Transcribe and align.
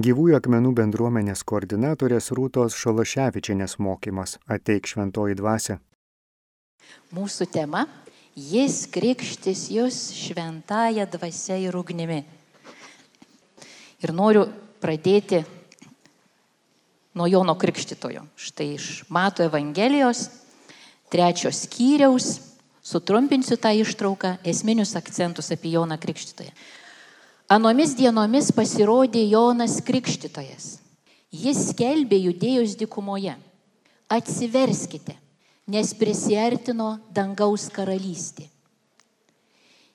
Gyvųjų 0.00 0.36
akmenų 0.38 0.70
bendruomenės 0.78 1.42
koordinatorės 1.44 2.30
Rūtos 2.32 2.76
Šalaševičianės 2.78 3.74
mokymas 3.84 4.38
ateik 4.48 4.86
šventoji 4.88 5.36
dvasia. 5.36 5.76
Mūsų 7.12 7.46
tema- 7.52 7.82
Jis 8.52 8.86
krikštis 8.88 9.66
jūs 9.68 9.98
šventąją 10.16 11.04
dvasia 11.10 11.58
ir 11.60 11.76
ugnimi. 11.76 12.24
Ir 14.00 14.12
noriu 14.16 14.46
pradėti 14.80 15.44
nuo 17.12 17.26
Jono 17.26 17.54
Krikštitojo. 17.58 18.24
Štai 18.36 18.74
iš 18.78 19.04
Mato 19.10 19.42
Evangelijos, 19.42 20.30
trečios 21.10 21.66
skyriaus, 21.66 22.40
sutrumpinsiu 22.80 23.58
tą 23.60 23.74
ištrauką, 23.76 24.38
esminius 24.44 24.96
akcentus 24.96 25.50
apie 25.50 25.76
Joną 25.76 25.98
Krikštitoją. 26.00 26.54
Anomis 27.50 27.96
dienomis 27.98 28.52
pasirodė 28.54 29.24
Jonas 29.26 29.80
Krikštytojas. 29.82 30.76
Jis 31.34 31.72
skelbė 31.72 32.20
judėjus 32.28 32.76
dikumoje. 32.78 33.32
Atsiverskite, 34.06 35.16
nes 35.66 35.88
prisartino 35.98 36.92
dangaus 37.10 37.64
karalystė. 37.74 38.44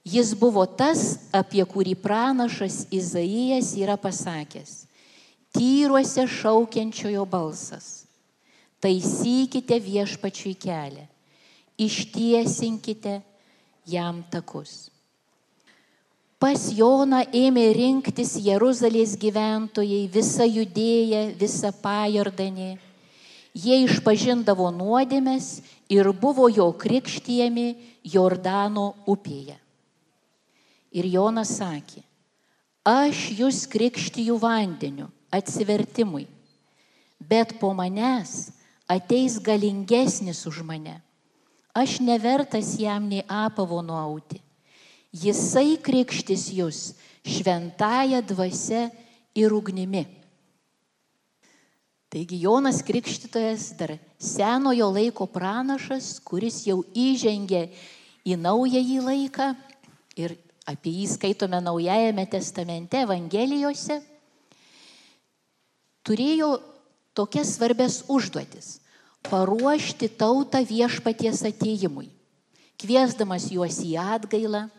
Jis 0.03 0.33
buvo 0.35 0.65
tas, 0.67 1.29
apie 1.31 1.63
kurį 1.63 1.93
pranašas 1.95 2.89
Izaijas 2.91 3.69
yra 3.79 3.95
pasakęs. 3.95 4.73
Tyruose 5.55 6.25
šaukiančiojo 6.27 7.23
balsas. 7.23 8.03
Taisykite 8.83 9.79
viešpačiui 9.79 10.57
kelią. 10.59 11.07
Ištiesinkite 11.79 13.15
jam 13.87 14.19
takus. 14.27 14.91
Pas 16.35 16.59
Joną 16.75 17.21
ėmė 17.31 17.69
rinktis 17.77 18.33
Jeruzalės 18.43 19.13
gyventojai, 19.15 20.03
visa 20.11 20.43
judėja, 20.43 21.29
visa 21.39 21.71
pajordanė. 21.71 22.75
Jie 23.55 23.77
išpažindavo 23.85 24.67
nuodėmės 24.75 25.61
ir 25.87 26.11
buvo 26.11 26.49
jo 26.51 26.67
krikštijami 26.75 27.69
Jordano 28.03 28.89
upėje. 29.07 29.55
Ir 30.91 31.07
Jonas 31.07 31.55
sakė, 31.55 32.03
aš 32.83 33.29
jūs 33.39 33.63
krikštiju 33.71 34.35
vandeniu, 34.39 35.07
atsivertimui, 35.31 36.27
bet 37.19 37.55
po 37.63 37.71
manęs 37.71 38.51
ateis 38.91 39.39
galingesnis 39.39 40.43
už 40.51 40.65
mane. 40.67 40.99
Aš 41.75 42.01
nevertas 42.03 42.75
jam 42.79 43.07
nei 43.07 43.23
apavo 43.23 43.79
nuauti 43.83 44.44
Jisai 45.15 45.77
krikštis 45.79 46.49
jūs 46.51 46.79
šventąją 47.23 48.19
dvasę 48.27 48.89
ir 49.35 49.53
ugnimi. 49.53 50.03
Taigi 52.11 52.39
Jonas 52.39 52.81
Krikštytojas 52.83 53.73
dar 53.79 53.95
senojo 54.19 54.89
laiko 54.91 55.27
pranašas, 55.27 56.17
kuris 56.23 56.61
jau 56.67 56.81
įžengė 56.95 57.65
į 58.27 58.37
naująjį 58.39 58.99
laiką 59.03 59.49
ir 60.19 60.37
apie 60.67 60.93
jį 61.01 61.09
skaitome 61.11 61.59
Naujajame 61.63 62.25
testamente, 62.29 63.01
Evangelijose, 63.03 63.99
turėjo 66.07 66.55
tokias 67.17 67.55
svarbės 67.57 68.03
užduotis- 68.07 68.79
paruošti 69.29 70.09
tautą 70.15 70.61
viešpaties 70.65 71.43
ateimui, 71.49 72.09
kviesdamas 72.77 73.49
juos 73.51 73.79
į 73.83 73.95
atgailą, 73.99 74.69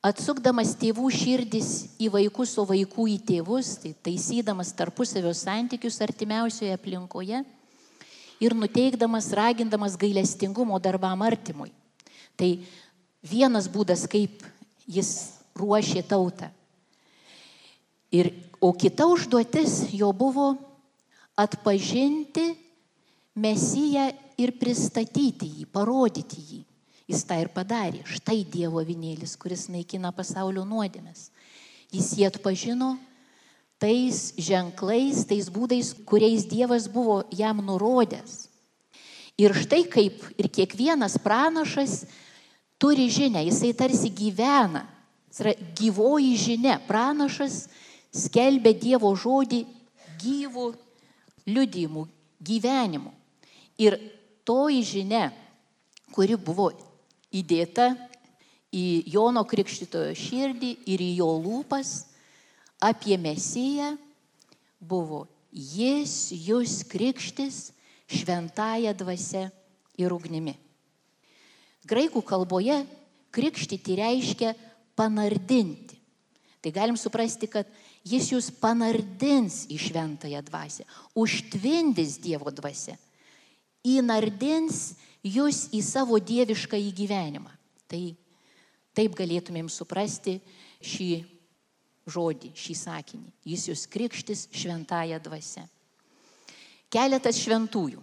Atsukdamas 0.00 0.72
tėvų 0.80 1.10
širdis 1.12 1.70
į 2.00 2.06
vaikus, 2.14 2.54
o 2.56 2.64
vaikų 2.64 3.04
į 3.12 3.16
tėvus, 3.28 3.74
tai 3.82 3.90
taisydamas 4.06 4.72
tarpusavio 4.72 5.34
santykius 5.36 6.00
artimiausioje 6.00 6.72
aplinkoje 6.72 7.42
ir 8.40 8.56
nuteikdamas, 8.56 9.28
ragindamas 9.36 9.98
gailestingumo 10.00 10.78
darbam 10.80 11.20
artimui. 11.20 11.68
Tai 12.32 12.48
vienas 13.20 13.68
būdas, 13.68 14.06
kaip 14.08 14.40
jis 14.88 15.36
ruošė 15.60 16.06
tautą. 16.08 16.48
Ir, 18.08 18.32
o 18.56 18.72
kita 18.72 19.04
užduotis 19.04 19.92
jo 19.92 20.08
buvo 20.16 20.54
atpažinti 21.36 22.48
Mesiją 23.40 24.08
ir 24.42 24.50
pristatyti 24.58 25.46
jį, 25.46 25.68
parodyti 25.70 26.40
jį. 26.42 26.58
Jis 27.10 27.24
tą 27.26 27.40
ir 27.42 27.48
padarė. 27.50 28.04
Štai 28.06 28.44
Dievo 28.46 28.78
avinėlis, 28.84 29.34
kuris 29.40 29.66
naikina 29.72 30.12
pasaulio 30.14 30.62
nuodėmės. 30.68 31.30
Jis 31.90 32.12
jį 32.18 32.28
atpažino 32.28 32.92
tais 33.82 34.34
ženklais, 34.38 35.24
tais 35.26 35.48
būdais, 35.50 35.94
kuriais 36.06 36.44
Dievas 36.46 36.86
buvo 36.92 37.24
jam 37.34 37.62
nurodęs. 37.64 38.46
Ir 39.40 39.56
štai 39.56 39.86
kaip 39.90 40.20
ir 40.38 40.50
kiekvienas 40.52 41.16
pranašas 41.24 42.04
turi 42.78 43.08
žinę, 43.10 43.42
jisai 43.48 43.72
tarsi 43.74 44.12
gyvena. 44.12 44.84
Jis 45.30 45.40
yra 45.42 45.54
gyvoji 45.78 46.36
žinia. 46.36 46.76
Pranašas 46.86 47.64
skelbia 48.14 48.74
Dievo 48.76 49.10
žodį 49.16 49.64
gyvų 50.20 50.68
liudymų, 51.48 52.04
gyvenimu. 52.44 53.14
Ir 53.80 53.96
toji 54.44 54.84
žinia, 54.84 55.30
kuri 56.12 56.36
buvo 56.36 56.68
įdėta 57.34 57.92
į 58.74 58.86
Jono 59.10 59.42
Krikštitojo 59.46 60.14
širdį 60.18 60.70
ir 60.90 61.02
į 61.02 61.10
jo 61.20 61.30
lūpas 61.42 61.92
apie 62.80 63.18
Mesiją 63.20 63.94
buvo 64.80 65.26
Jis 65.50 66.30
jūs 66.30 66.84
krikštis 66.86 67.72
šventąją 68.06 68.94
dvasę 68.94 69.48
ir 69.98 70.12
ugnimi. 70.14 70.54
Graikų 71.90 72.22
kalboje 72.22 72.84
krikštyti 73.34 73.96
reiškia 73.98 74.54
panardinti. 74.94 75.98
Tai 76.62 76.70
galim 76.70 76.98
suprasti, 77.00 77.48
kad 77.50 77.66
jis 78.06 78.30
jūs 78.30 78.50
panardins 78.62 79.64
į 79.72 79.78
šventąją 79.80 80.42
dvasę, 80.46 80.84
užtvindys 81.18 82.18
Dievo 82.22 82.52
dvasę, 82.54 82.94
įnardins 83.82 84.92
jūs 85.24 85.68
į 85.74 85.82
savo 85.84 86.18
dievišką 86.18 86.78
įgyvenimą. 86.90 87.52
Tai 87.90 88.00
taip 88.96 89.16
galėtumėm 89.18 89.68
suprasti 89.72 90.38
šį 90.84 91.10
žodį, 92.10 92.52
šį 92.56 92.76
sakinį. 92.76 93.32
Jis 93.46 93.68
jūs 93.70 93.86
krikštis 93.90 94.46
šventąją 94.54 95.20
dvasę. 95.22 95.66
Keletas 96.90 97.38
šventųjų. 97.38 98.02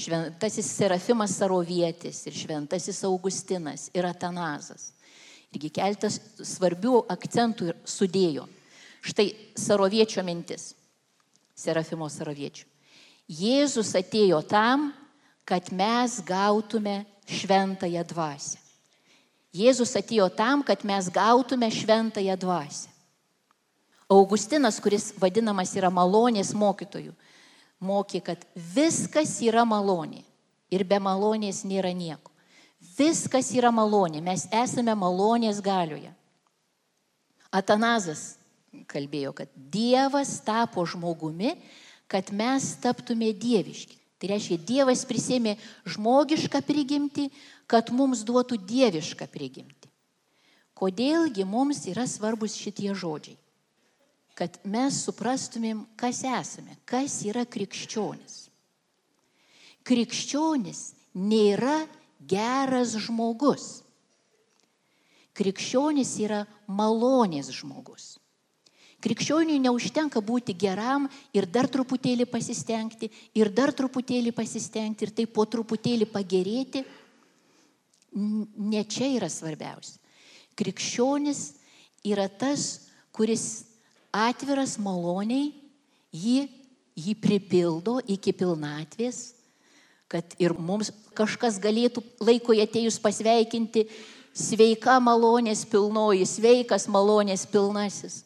Šventasis 0.00 0.68
Serafimas 0.78 1.34
Sarovietis 1.36 2.22
ir 2.30 2.36
šventasis 2.36 3.02
Augustinas 3.04 3.88
ir 3.92 4.06
Atanazas. 4.08 4.92
Irgi 5.50 5.72
keltas 5.74 6.20
svarbių 6.46 7.02
akcentų 7.10 7.72
ir 7.72 7.80
sudėjo. 7.84 8.46
Štai 9.02 9.32
Saroviečio 9.58 10.22
mintis. 10.24 10.70
Serafimo 11.56 12.08
Saroviečio. 12.08 12.68
Jėzus 13.30 13.92
atėjo 13.98 14.40
tam, 14.48 14.88
kad 15.50 15.72
mes 15.74 16.20
gautume 16.22 17.02
šventąją 17.26 18.04
dvasę. 18.06 18.58
Jėzus 19.50 19.96
atėjo 19.98 20.28
tam, 20.30 20.62
kad 20.62 20.84
mes 20.86 21.08
gautume 21.10 21.66
šventąją 21.74 22.36
dvasę. 22.38 22.86
Augustinas, 24.10 24.78
kuris 24.82 25.10
vadinamas 25.18 25.74
yra 25.78 25.90
malonės 25.90 26.54
mokytojų, 26.54 27.12
mokė, 27.82 28.22
kad 28.30 28.46
viskas 28.54 29.36
yra 29.42 29.66
malonė 29.66 30.22
ir 30.70 30.86
be 30.86 30.98
malonės 31.02 31.62
nėra 31.66 31.92
nieko. 31.94 32.30
Viskas 32.98 33.50
yra 33.54 33.70
malonė, 33.74 34.22
mes 34.22 34.46
esame 34.54 34.94
malonės 34.98 35.60
galioje. 35.62 36.10
Atanazas 37.50 38.36
kalbėjo, 38.90 39.34
kad 39.34 39.50
Dievas 39.54 40.38
tapo 40.46 40.86
žmogumi, 40.86 41.56
kad 42.10 42.30
mes 42.34 42.74
taptume 42.82 43.30
dieviški. 43.34 43.99
Tai 44.20 44.28
reiškia, 44.28 44.58
Dievas 44.68 45.06
prisėmė 45.08 45.54
žmogišką 45.88 46.60
prigimtį, 46.68 47.30
kad 47.70 47.88
mums 47.96 48.20
duotų 48.28 48.58
dievišką 48.68 49.24
prigimtį. 49.32 49.88
Kodėlgi 50.76 51.46
mums 51.48 51.86
yra 51.88 52.04
svarbus 52.08 52.58
šitie 52.60 52.92
žodžiai? 52.96 53.38
Kad 54.36 54.60
mes 54.64 55.00
suprastumėm, 55.04 55.82
kas 56.00 56.22
esame, 56.24 56.76
kas 56.88 57.18
yra 57.28 57.46
krikščionis. 57.48 58.36
Krikščionis 59.88 60.80
nėra 61.16 61.82
geras 62.20 62.96
žmogus. 63.00 63.80
Krikščionis 65.36 66.12
yra 66.20 66.44
malonės 66.68 67.48
žmogus. 67.56 68.19
Krikščioniui 69.00 69.62
neužtenka 69.64 70.20
būti 70.20 70.52
geram 70.52 71.06
ir 71.32 71.46
dar 71.48 71.68
truputėlį 71.72 72.26
pasistengti, 72.28 73.08
ir 73.32 73.48
dar 73.48 73.72
truputėlį 73.72 74.34
pasistengti, 74.36 75.06
ir 75.06 75.14
taip 75.16 75.32
po 75.32 75.46
truputėlį 75.48 76.08
pagerėti. 76.12 76.84
Ne 78.12 78.84
čia 78.84 79.08
yra 79.16 79.30
svarbiausia. 79.32 79.96
Krikščionis 80.58 81.40
yra 82.04 82.28
tas, 82.28 82.90
kuris 83.16 83.64
atviras 84.12 84.76
maloniai, 84.82 85.48
jį, 86.12 86.48
jį 86.98 87.16
pripildo 87.22 88.00
iki 88.04 88.34
pilnatvės, 88.36 89.30
kad 90.10 90.34
ir 90.42 90.52
mums 90.58 90.90
kažkas 91.16 91.60
galėtų 91.62 92.02
laiko 92.20 92.56
atėjus 92.58 92.98
pasveikinti 93.00 93.86
sveika 94.34 94.98
malonės 95.00 95.62
pilnoji, 95.70 96.26
sveikas 96.26 96.88
malonės 96.90 97.46
pilnasis. 97.48 98.24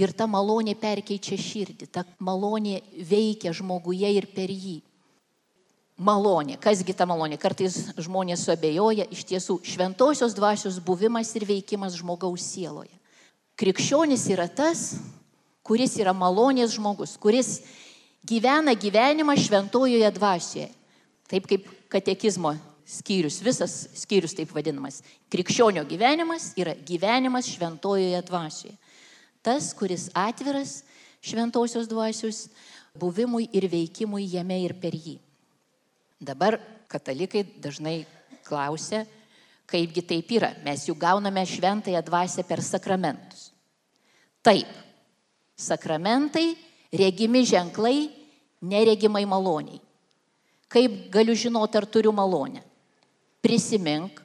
Ir 0.00 0.14
ta 0.16 0.24
malonė 0.30 0.72
perkeičia 0.80 1.36
širdį, 1.36 1.90
ta 1.92 2.06
malonė 2.24 2.78
veikia 3.04 3.52
žmoguje 3.52 4.08
ir 4.16 4.30
per 4.32 4.48
jį. 4.48 4.78
Malonė, 6.00 6.56
kasgi 6.56 6.94
ta 6.96 7.04
malonė? 7.04 7.36
Kartais 7.36 7.74
žmonės 8.00 8.46
suabejoja, 8.46 9.04
iš 9.12 9.26
tiesų 9.28 9.58
šventosios 9.68 10.32
dvasios 10.32 10.78
buvimas 10.80 11.34
ir 11.36 11.44
veikimas 11.44 11.98
žmogaus 12.00 12.46
sieloje. 12.54 12.94
Krikščionis 13.60 14.24
yra 14.32 14.46
tas, 14.48 14.94
kuris 15.60 15.98
yra 16.00 16.14
malonės 16.16 16.72
žmogus, 16.78 17.18
kuris 17.20 17.58
gyvena 18.24 18.72
gyvenimą 18.72 19.36
šventojoje 19.36 20.08
dvasioje. 20.16 20.70
Taip 21.28 21.44
kaip 21.50 21.68
katekizmo 21.92 22.54
skyrius, 22.88 23.42
visas 23.44 23.74
skyrius 24.00 24.32
taip 24.38 24.56
vadinamas. 24.56 25.02
Krikščionio 25.28 25.84
gyvenimas 25.90 26.54
yra 26.56 26.72
gyvenimas 26.88 27.52
šventojoje 27.52 28.24
dvasioje. 28.32 28.78
Tas, 29.42 29.72
kuris 29.74 30.08
atviras 30.14 30.82
šventosios 31.24 31.88
dvasios 31.88 32.48
buvimui 32.94 33.48
ir 33.52 33.68
veikimui 33.70 34.26
jame 34.28 34.58
ir 34.64 34.74
per 34.80 34.96
jį. 34.96 35.16
Dabar 36.20 36.58
katalikai 36.90 37.44
dažnai 37.62 38.04
klausia, 38.44 39.06
kaipgi 39.70 40.02
taip 40.04 40.32
yra. 40.34 40.50
Mes 40.64 40.84
juk 40.88 40.98
gauname 41.00 41.44
šventąją 41.46 42.02
dvasę 42.04 42.44
per 42.44 42.62
sakramentus. 42.62 43.50
Taip, 44.42 44.68
sakramentai, 45.56 46.56
regimi 46.92 47.44
ženklai, 47.46 48.10
neregimai 48.60 49.24
maloniai. 49.28 49.80
Kaip 50.70 51.10
galiu 51.12 51.34
žinoti, 51.34 51.78
ar 51.78 51.86
turiu 51.86 52.12
malonę? 52.14 52.62
Prisimink, 53.42 54.20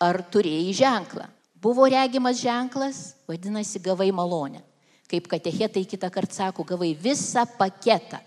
ar 0.00 0.22
turėjai 0.32 0.72
ženklą. 0.76 1.26
Buvo 1.62 1.86
regimas 1.86 2.40
ženklas, 2.42 3.14
vadinasi, 3.28 3.78
gavai 3.78 4.10
malonę. 4.10 4.64
Kaip 5.06 5.28
katechetai 5.30 5.84
kitą 5.86 6.08
kartą 6.10 6.34
sako, 6.34 6.64
gavai 6.66 6.90
visą 6.98 7.44
paketą. 7.58 8.18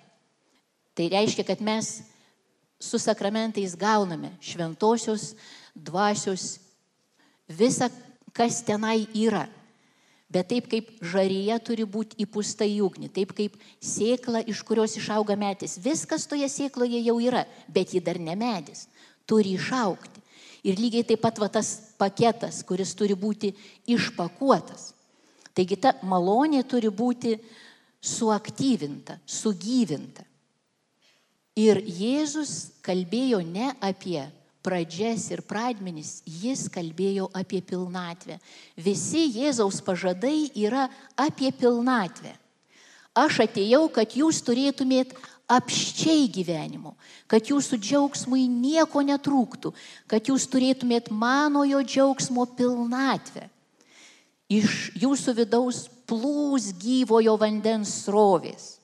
Tai 0.95 1.07
reiškia, 1.11 1.43
kad 1.43 1.59
mes 1.59 1.97
su 2.79 2.99
sakramentais 2.99 3.75
gauname 3.75 4.31
šventosios 4.39 5.33
dvasios 5.75 6.61
visą, 7.49 7.89
kas 8.31 8.63
tenai 8.63 9.03
yra. 9.11 9.49
Bet 10.31 10.49
taip 10.49 10.67
kaip 10.71 10.89
žaryje 11.03 11.59
turi 11.63 11.85
būti 11.85 12.17
įpūsta 12.23 12.65
į 12.67 12.79
ugnį, 12.87 13.11
taip 13.13 13.35
kaip 13.35 13.59
sėkla, 13.83 14.41
iš 14.47 14.63
kurios 14.67 14.95
išauga 14.97 15.35
medis. 15.39 15.77
Viskas 15.79 16.25
toje 16.27 16.47
sėkloje 16.49 17.03
jau 17.03 17.19
yra, 17.23 17.45
bet 17.67 17.93
ji 17.93 18.01
dar 18.03 18.19
ne 18.19 18.35
medis. 18.39 18.87
Turi 19.27 19.53
išaukti. 19.59 20.23
Ir 20.65 20.79
lygiai 20.81 21.05
taip 21.05 21.21
pat 21.21 21.37
va, 21.41 21.49
tas 21.51 21.75
paketas, 21.99 22.63
kuris 22.65 22.95
turi 22.97 23.13
būti 23.13 23.51
išpakuotas. 23.91 24.93
Taigi 25.55 25.77
ta 25.79 25.93
malonė 26.03 26.63
turi 26.67 26.89
būti 26.89 27.35
suaktyvinta, 28.03 29.19
sugyvinta. 29.25 30.25
Ir 31.55 31.79
Jėzus 31.79 32.81
kalbėjo 32.83 33.39
ne 33.45 33.69
apie 33.79 34.19
pradžias 34.65 35.29
ir 35.31 35.43
pradmenis, 35.45 36.17
jis 36.25 36.65
kalbėjo 36.73 37.29
apie 37.37 37.61
pilnatvę. 37.63 38.39
Visi 38.75 39.27
Jėzaus 39.37 39.79
pažadai 39.85 40.49
yra 40.57 40.89
apie 41.15 41.53
pilnatvę. 41.53 42.33
Aš 43.15 43.45
atėjau, 43.45 43.85
kad 43.95 44.17
jūs 44.17 44.41
turėtumėt 44.43 45.13
apščiai 45.51 46.25
gyvenimo, 46.31 46.95
kad 47.29 47.51
jūsų 47.51 47.77
džiaugsmui 47.81 48.47
nieko 48.49 49.03
netrūktų, 49.05 49.73
kad 50.09 50.31
jūs 50.31 50.47
turėtumėt 50.49 51.11
manojo 51.13 51.83
džiaugsmo 51.85 52.47
pilnatvę. 52.57 53.49
Iš 54.49 54.95
jūsų 55.01 55.35
vidaus 55.41 55.85
plūs 56.09 56.69
gyvojo 56.81 57.35
vandens 57.41 57.93
srovės. 58.05 58.75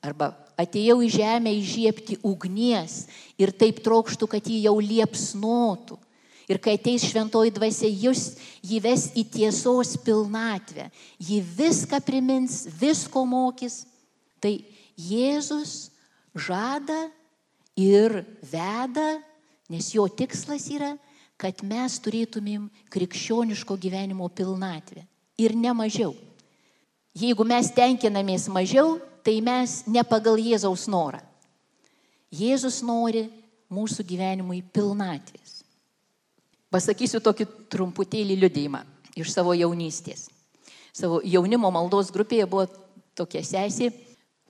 Arba 0.00 0.32
atėjau 0.60 1.00
į 1.04 1.10
žemę 1.12 1.52
įžiepti 1.58 2.20
ugnies 2.24 3.04
ir 3.40 3.52
taip 3.52 3.82
trokštų, 3.84 4.28
kad 4.28 4.48
jį 4.48 4.62
jau 4.66 4.76
liepsnotų. 4.80 5.98
Ir 6.50 6.58
kai 6.58 6.74
ateis 6.74 7.04
šventoji 7.06 7.52
dvasia, 7.54 7.86
jūs 7.86 8.34
jį 8.66 8.80
ves 8.82 9.04
į 9.14 9.22
tiesos 9.36 9.94
pilnatvę. 10.02 10.88
Jį 11.22 11.38
viską 11.60 12.00
primins, 12.02 12.64
visko 12.80 13.22
mokys. 13.28 13.84
Tai 14.42 14.56
Jėzus 15.00 15.90
žada 16.36 17.08
ir 17.78 18.20
veda, 18.44 19.20
nes 19.70 19.92
jo 19.94 20.04
tikslas 20.08 20.66
yra, 20.72 20.94
kad 21.40 21.62
mes 21.64 21.96
turėtumėm 22.04 22.68
krikščioniško 22.92 23.78
gyvenimo 23.80 24.28
pilnatvę. 24.28 25.06
Ir 25.40 25.56
ne 25.56 25.72
mažiau. 25.72 26.12
Jeigu 27.16 27.46
mes 27.48 27.70
tenkinamės 27.72 28.46
mažiau, 28.52 28.98
tai 29.24 29.40
mes 29.44 29.80
ne 29.88 30.04
pagal 30.04 30.36
Jėzaus 30.40 30.84
norą. 30.90 31.22
Jėzus 32.30 32.82
nori 32.86 33.24
mūsų 33.72 34.04
gyvenimui 34.06 34.60
pilnatvės. 34.74 35.62
Pasakysiu 36.70 37.18
tokį 37.24 37.48
trumputėlį 37.72 38.36
liudėjimą 38.44 38.84
iš 39.18 39.32
savo 39.34 39.56
jaunystės. 39.56 40.28
Savo 40.94 41.18
jaunimo 41.26 41.70
maldos 41.74 42.12
grupėje 42.14 42.46
buvo 42.50 42.68
tokia 43.18 43.42
sesė. 43.46 43.90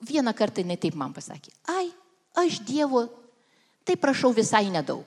Vieną 0.00 0.32
kartą 0.36 0.62
jinai 0.64 0.78
taip 0.80 0.96
man 0.96 1.12
pasakė. 1.12 1.52
Ai, 1.68 1.90
aš 2.40 2.60
Dievo, 2.64 3.04
tai 3.84 3.98
prašau 4.00 4.32
visai 4.32 4.70
nedaug. 4.72 5.04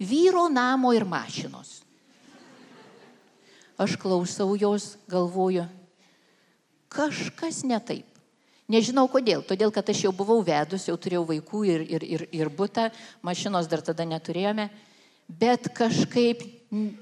Vyro, 0.00 0.48
namo 0.52 0.92
ir 0.96 1.04
mašinos. 1.08 1.80
Aš 3.76 3.96
klausau 4.00 4.56
jos, 4.56 4.94
galvoju, 5.08 5.66
kažkas 6.88 7.60
ne 7.68 7.76
taip. 7.80 8.06
Nežinau 8.66 9.04
kodėl, 9.06 9.44
todėl 9.46 9.70
kad 9.70 9.86
aš 9.92 10.06
jau 10.08 10.12
buvau 10.16 10.40
vedus, 10.42 10.88
jau 10.88 10.96
turėjau 10.98 11.22
vaikų 11.28 11.60
ir, 11.68 11.84
ir, 11.86 12.06
ir, 12.16 12.24
ir 12.34 12.48
būtą, 12.50 12.88
mašinos 13.22 13.68
dar 13.70 13.84
tada 13.84 14.02
neturėjome, 14.08 14.66
bet 15.28 15.68
kažkaip 15.76 16.42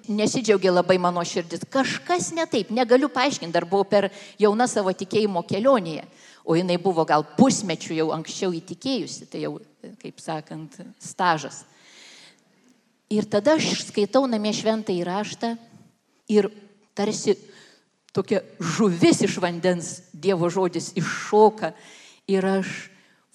nesidžiaugia 0.08 0.74
labai 0.74 0.98
mano 1.00 1.22
širdis. 1.24 1.64
Kažkas 1.72 2.34
ne 2.36 2.44
taip, 2.50 2.68
negaliu 2.74 3.08
paaiškinti, 3.08 3.54
dar 3.54 3.64
buvau 3.64 3.86
per 3.88 4.10
jauna 4.40 4.66
savo 4.68 4.92
tikėjimo 4.92 5.40
kelionėje, 5.48 6.04
o 6.44 6.56
jinai 6.56 6.76
buvo 6.80 7.06
gal 7.08 7.24
pusmečių 7.38 7.96
jau 7.98 8.10
anksčiau 8.14 8.52
įtikėjusi, 8.52 9.28
tai 9.32 9.46
jau, 9.46 9.56
kaip 10.02 10.20
sakant, 10.20 10.76
stažas. 11.00 11.62
Ir 13.12 13.26
tada 13.30 13.56
aš 13.56 13.86
skaitau 13.88 14.26
namie 14.28 14.52
šventą 14.56 14.92
įraštą 14.92 15.54
ir 16.32 16.50
tarsi 16.96 17.36
tokia 18.14 18.42
žuvis 18.60 19.24
iš 19.26 19.38
vandens 19.42 19.98
Dievo 20.12 20.48
žodis 20.52 20.92
iššoka 20.96 21.72
ir 22.30 22.46
aš, 22.46 22.70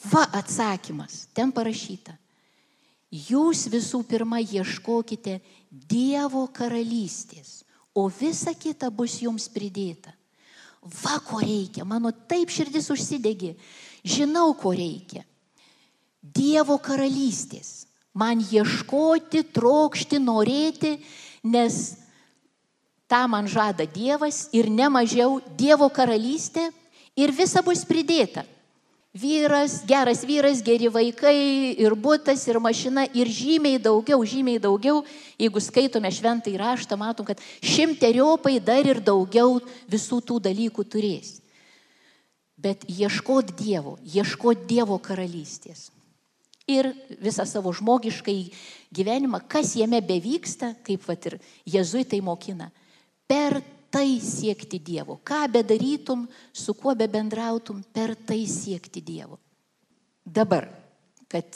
va 0.09 0.23
atsakymas, 0.39 1.27
ten 1.35 1.51
parašyta. 1.53 2.15
Jūs 3.09 3.65
visų 3.73 4.03
pirma 4.05 4.39
ieškokite 4.41 5.39
Dievo 5.69 6.45
karalystės, 6.53 7.63
o 7.93 8.07
visa 8.09 8.53
kita 8.53 8.89
bus 8.93 9.19
jums 9.21 9.49
pridėta. 9.49 10.13
Va 10.89 11.19
ko 11.21 11.41
reikia, 11.43 11.85
mano 11.85 12.11
taip 12.11 12.49
širdis 12.49 12.89
užsidegi, 12.89 13.53
žinau 14.03 14.53
ko 14.57 14.73
reikia. 14.73 15.25
Dievo 16.19 16.79
karalystės. 16.81 17.85
Man 18.17 18.41
ieškoti, 18.41 19.43
trokšti, 19.53 20.17
norėti, 20.19 20.95
nes 21.45 21.75
tą 23.07 23.21
man 23.29 23.47
žada 23.47 23.85
Dievas 23.85 24.47
ir 24.51 24.67
nemažiau 24.73 25.37
Dievo 25.57 25.87
karalystė 25.93 26.69
ir 27.15 27.31
visa 27.35 27.61
bus 27.63 27.85
pridėta. 27.85 28.43
Vyras, 29.11 29.83
geras 29.87 30.21
vyras, 30.21 30.61
geri 30.61 30.85
vaikai 30.85 31.73
ir 31.81 31.95
būtas, 31.97 32.43
ir 32.45 32.59
mašina, 32.61 33.07
ir 33.17 33.25
žymiai 33.25 33.79
daugiau, 33.81 34.21
žymiai 34.21 34.61
daugiau, 34.61 35.01
jeigu 35.33 35.61
skaitome 35.65 36.11
šventą 36.13 36.51
įraštą, 36.53 36.93
matom, 36.93 37.25
kad 37.25 37.41
šimteriopai 37.65 38.59
dar 38.61 38.85
ir 38.85 39.01
daugiau 39.01 39.57
visų 39.89 40.21
tų 40.21 40.37
dalykų 40.45 40.85
turės. 40.85 41.39
Bet 42.53 42.85
ieškot 42.85 43.55
Dievo, 43.57 43.95
ieškot 44.05 44.67
Dievo 44.69 44.99
karalystės. 45.01 45.89
Ir 46.69 46.91
visą 47.17 47.47
savo 47.49 47.73
žmogiškai 47.73 48.37
gyvenimą, 48.93 49.41
kas 49.49 49.73
jame 49.73 50.03
bevyksta, 50.05 50.75
kaip 50.85 51.01
vat 51.09 51.25
ir 51.31 51.39
jezuitai 51.65 52.21
mokina, 52.21 52.69
per 53.25 53.57
tai 53.91 54.19
siekti 54.23 54.79
Dievo. 54.79 55.19
Ką 55.23 55.47
bedarytum, 55.51 56.27
su 56.53 56.73
kuo 56.73 56.95
be 56.95 57.07
bendrautum, 57.07 57.83
per 57.93 58.15
tai 58.15 58.45
siekti 58.47 59.01
Dievo. 59.01 59.39
Dabar, 60.23 60.69
kad 61.27 61.49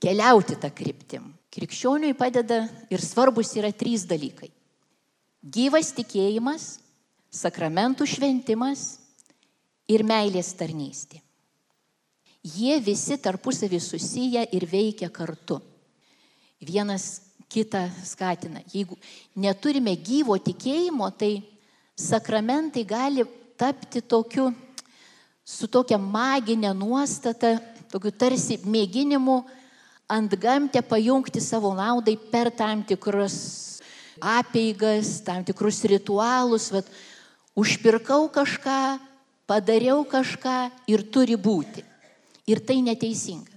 keliauti 0.00 0.56
tą 0.60 0.70
kryptim, 0.72 1.30
krikščioniui 1.52 2.16
padeda 2.16 2.62
ir 2.92 3.02
svarbus 3.04 3.52
yra 3.60 3.72
trys 3.76 4.06
dalykai. 4.08 4.48
Gyvas 5.40 5.92
tikėjimas, 5.96 6.78
sakramentų 7.30 8.06
šventimas 8.08 9.00
ir 9.88 10.04
meilės 10.04 10.52
tarnystė. 10.56 11.20
Jie 12.40 12.78
visi 12.80 13.18
tarpusavį 13.20 13.80
susiję 13.84 14.46
ir 14.56 14.64
veikia 14.68 15.10
kartu. 15.12 15.58
Vienas 16.60 17.20
kitą 17.50 17.82
skatina. 18.04 18.62
Jeigu 18.72 18.96
neturime 19.36 19.92
gyvo 19.96 20.38
tikėjimo, 20.40 21.10
tai 21.18 21.42
sakramentai 22.00 22.84
gali 22.84 23.24
tapti 23.60 24.00
tokiu, 24.00 24.50
su 25.44 25.68
tokia 25.68 25.98
maginė 26.00 26.72
nuostata, 26.76 27.58
tokiu 27.92 28.12
tarsi 28.14 28.60
mėginimu 28.64 29.42
ant 30.10 30.34
gamtę 30.40 30.82
pajungti 30.82 31.42
savo 31.42 31.74
naudai 31.76 32.16
per 32.16 32.50
tam 32.50 32.82
tikrus 32.86 33.36
apeigas, 34.20 35.20
tam 35.26 35.44
tikrus 35.44 35.82
ritualus. 35.84 36.70
Vat, 36.72 36.88
užpirkau 37.58 38.28
kažką, 38.32 38.98
padariau 39.48 40.04
kažką 40.08 40.70
ir 40.90 41.04
turi 41.12 41.36
būti. 41.36 41.84
Ir 42.50 42.62
tai 42.64 42.80
neteisinga. 42.82 43.52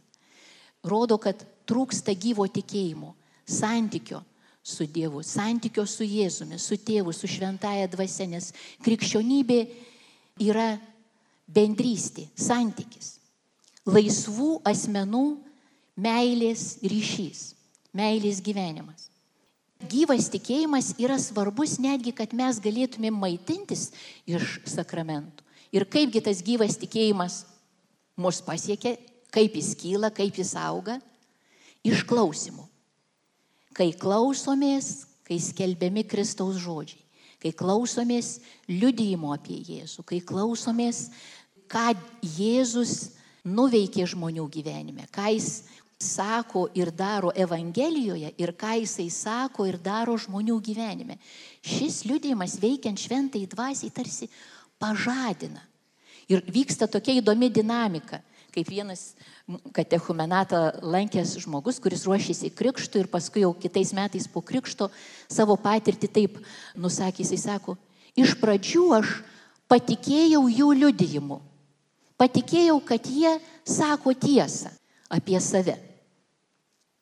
Rodo, 0.84 1.18
kad 1.18 1.40
trūksta 1.70 2.12
gyvo 2.12 2.46
tikėjimo, 2.52 3.14
santykio 3.48 4.20
su 4.64 4.88
Dievu, 4.88 5.22
santykio 5.28 5.86
su 5.90 6.08
Jėzumi, 6.08 6.58
su 6.60 6.78
tėvu, 6.80 7.14
su 7.14 7.28
šventaja 7.28 7.90
dvasia, 7.92 8.28
nes 8.32 8.52
krikščionybė 8.86 9.60
yra 10.48 10.74
bendrystė, 11.52 12.30
santykis. 12.40 13.18
Laisvų 13.84 14.62
asmenų 14.64 15.26
meilės 16.00 16.78
ryšys, 16.88 17.50
meilės 17.92 18.40
gyvenimas 18.42 19.12
gyvas 19.90 20.30
tikėjimas 20.32 20.94
yra 21.02 21.18
svarbus 21.20 21.78
netgi, 21.82 22.14
kad 22.16 22.34
mes 22.36 22.60
galėtumėm 22.64 23.16
maitintis 23.20 23.90
iš 24.30 24.60
sakramentų. 24.70 25.44
Ir 25.74 25.86
kaipgi 25.90 26.22
tas 26.24 26.44
gyvas 26.46 26.78
tikėjimas 26.80 27.44
mus 28.20 28.42
pasiekia, 28.46 28.96
kaip 29.34 29.58
jis 29.58 29.74
kyla, 29.80 30.12
kaip 30.14 30.38
jis 30.38 30.54
auga? 30.60 31.00
Iš 31.84 32.06
klausimų. 32.08 32.68
Kai 33.74 33.90
klausomės, 33.98 35.08
kai 35.26 35.40
skelbiami 35.42 36.04
Kristaus 36.06 36.60
žodžiai, 36.62 37.02
kai 37.42 37.52
klausomės 37.58 38.38
liudyjimo 38.70 39.34
apie 39.36 39.58
Jėzų, 39.66 40.06
kai 40.08 40.22
klausomės, 40.24 41.08
ką 41.72 41.92
Jėzus 42.38 43.16
nuveikė 43.44 44.06
žmonių 44.08 44.46
gyvenime, 44.52 45.08
ką 45.12 45.34
jis 45.34 45.64
sako 46.04 46.68
ir 46.76 46.92
daro 46.92 47.32
Evangelijoje 47.36 48.34
ir 48.38 48.54
ką 48.60 48.76
jisai 48.82 49.10
sako 49.12 49.68
ir 49.68 49.78
daro 49.80 50.16
žmonių 50.20 50.60
gyvenime. 50.64 51.18
Šis 51.64 52.04
liūdėjimas 52.08 52.58
veikiant 52.62 53.00
šventai 53.00 53.46
dvasiai 53.48 53.92
tarsi 53.92 54.30
pažadina. 54.80 55.64
Ir 56.32 56.44
vyksta 56.48 56.88
tokia 56.88 57.18
įdomi 57.20 57.50
dinamika, 57.52 58.22
kaip 58.54 58.70
vienas 58.70 59.14
katechumenatą 59.74 60.60
lankęs 60.86 61.36
žmogus, 61.44 61.80
kuris 61.82 62.06
ruošėsi 62.08 62.52
krikštų 62.54 63.04
ir 63.04 63.10
paskui 63.12 63.44
jau 63.44 63.54
kitais 63.58 63.94
metais 63.98 64.28
po 64.30 64.44
krikšto 64.46 64.92
savo 65.32 65.58
patirtį 65.60 66.10
taip 66.14 66.38
nusakė, 66.78 67.26
jisai 67.26 67.42
sako, 67.42 67.78
iš 68.16 68.36
pradžių 68.42 68.86
aš 69.00 69.18
patikėjau 69.72 70.46
jų 70.48 70.70
liudijimu. 70.84 71.42
Patikėjau, 72.22 72.78
kad 72.86 73.10
jie 73.10 73.40
sako 73.66 74.14
tiesą 74.14 74.70
apie 75.12 75.40
save. 75.42 75.76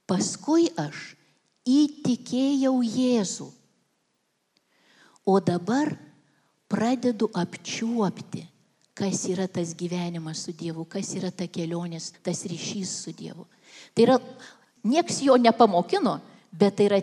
Paskui 0.08 0.70
aš 0.80 1.12
įtikėjau 1.68 2.80
Jėzų. 2.84 3.48
O 5.28 5.38
dabar 5.40 5.94
pradedu 6.72 7.30
apčiuopti, 7.38 8.48
kas 8.98 9.24
yra 9.32 9.48
tas 9.48 9.74
gyvenimas 9.78 10.44
su 10.46 10.54
Dievu, 10.56 10.86
kas 10.90 11.14
yra 11.18 11.32
ta 11.32 11.48
kelionės, 11.48 12.12
tas 12.24 12.44
ryšys 12.50 12.92
su 13.06 13.14
Dievu. 13.16 13.48
Tai 13.96 14.06
yra, 14.08 14.20
nieks 14.84 15.22
jo 15.24 15.38
nepamokino, 15.40 16.20
bet 16.52 16.78
tai 16.80 16.90
yra 16.90 17.02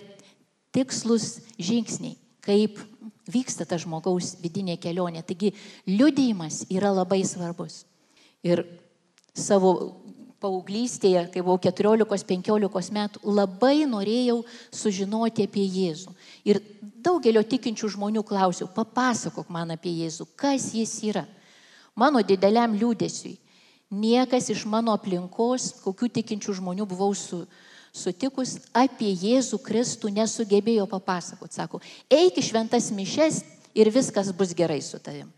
tikslus 0.74 1.38
žingsniai, 1.56 2.18
kaip 2.44 2.80
vyksta 3.28 3.66
ta 3.68 3.78
žmogaus 3.80 4.36
vidinė 4.42 4.78
kelionė. 4.80 5.24
Taigi 5.26 5.54
liudėjimas 5.88 6.66
yra 6.72 6.92
labai 6.94 7.22
svarbus. 7.28 7.82
Ir 8.46 8.64
savo 9.36 9.72
paauglystėje, 10.38 11.24
kai 11.32 11.42
buvau 11.42 11.58
14-15 11.62 12.94
metų, 12.94 13.22
labai 13.26 13.82
norėjau 13.90 14.38
sužinoti 14.74 15.48
apie 15.48 15.64
Jėzų. 15.66 16.14
Ir 16.46 16.60
daugelio 17.02 17.42
tikinčių 17.42 17.90
žmonių 17.96 18.22
klausiau, 18.26 18.68
papasakok 18.70 19.50
man 19.50 19.74
apie 19.74 19.96
Jėzų, 20.04 20.28
kas 20.38 20.70
jis 20.78 20.94
yra. 21.10 21.24
Mano 21.98 22.22
dideliam 22.22 22.76
liūdėsiui, 22.78 23.34
niekas 23.90 24.52
iš 24.54 24.64
mano 24.70 24.94
aplinkos, 24.94 25.72
kokių 25.82 26.10
tikinčių 26.20 26.54
žmonių 26.60 26.86
buvau 26.86 27.10
su, 27.18 27.42
sutikus, 27.90 28.56
apie 28.76 29.10
Jėzų 29.10 29.58
Kristų 29.64 30.12
nesugebėjo 30.14 30.86
papasakoti. 30.90 31.58
Sako, 31.58 31.82
eik 32.06 32.38
į 32.38 32.46
šventas 32.52 32.92
mišes 32.94 33.42
ir 33.74 33.90
viskas 33.90 34.30
bus 34.30 34.54
gerai 34.54 34.80
su 34.84 35.00
tavim. 35.02 35.30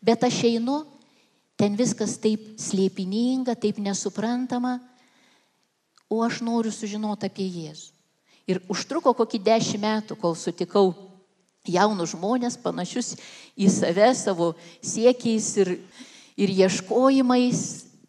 Bet 0.00 0.24
aš 0.24 0.44
einu 0.48 0.84
Ten 1.56 1.72
viskas 1.76 2.18
taip 2.20 2.60
slėpininga, 2.60 3.56
taip 3.56 3.80
nesuprantama, 3.80 4.76
o 6.12 6.20
aš 6.22 6.42
noriu 6.44 6.70
sužinoti 6.72 7.30
apie 7.30 7.46
Jėzų. 7.48 7.94
Ir 8.46 8.60
užtruko 8.70 9.10
kokį 9.16 9.40
dešimt 9.42 9.82
metų, 9.82 10.18
kol 10.20 10.36
sutikau 10.38 10.92
jaunus 11.68 12.14
žmonės, 12.14 12.58
panašius 12.62 13.14
į 13.56 13.68
save, 13.72 14.12
savo 14.18 14.52
siekiais 14.84 15.50
ir, 15.62 15.72
ir 16.36 16.54
ieškojimais. 16.64 17.64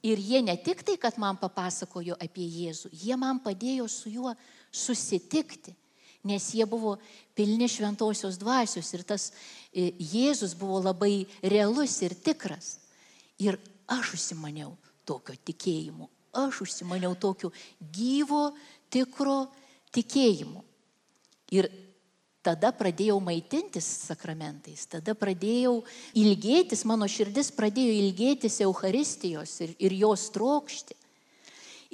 Ir 0.07 0.21
jie 0.21 0.43
ne 0.45 0.53
tik 0.61 0.83
tai, 0.85 0.95
kad 1.01 1.17
man 1.19 1.39
papasakojo 1.41 2.15
apie 2.21 2.45
Jėzų, 2.45 2.91
jie 2.93 3.15
man 3.19 3.41
padėjo 3.43 3.87
su 3.91 4.11
juo 4.13 4.31
susitikti, 4.71 5.73
nes 6.27 6.45
jie 6.53 6.67
buvo 6.69 6.95
pilni 7.35 7.67
šventosios 7.71 8.37
dvasios 8.39 8.91
ir 8.93 9.03
tas 9.07 9.31
e, 9.73 9.89
Jėzus 9.97 10.53
buvo 10.59 10.79
labai 10.85 11.25
realus 11.41 11.97
ir 12.05 12.15
tikras. 12.15 12.77
Ir 13.41 13.57
aš 13.89 14.15
užsimaniau 14.17 14.75
tokio 15.07 15.35
tikėjimu, 15.47 16.07
aš 16.37 16.61
užsimaniau 16.67 17.15
tokio 17.19 17.51
gyvo, 17.81 18.51
tikro 18.93 19.47
tikėjimu. 19.95 20.63
Ir 21.55 21.69
tada 22.47 22.71
pradėjau 22.75 23.17
maitintis 23.23 23.87
sakramentais, 24.07 24.85
tada 24.87 25.15
pradėjau 25.17 25.81
ilgėtis, 26.15 26.85
mano 26.87 27.09
širdis 27.11 27.51
pradėjo 27.55 27.95
ilgėtis 27.99 28.61
Euharistijos 28.63 29.57
ir, 29.65 29.75
ir 29.83 29.97
jos 29.99 30.29
trokšti. 30.35 30.95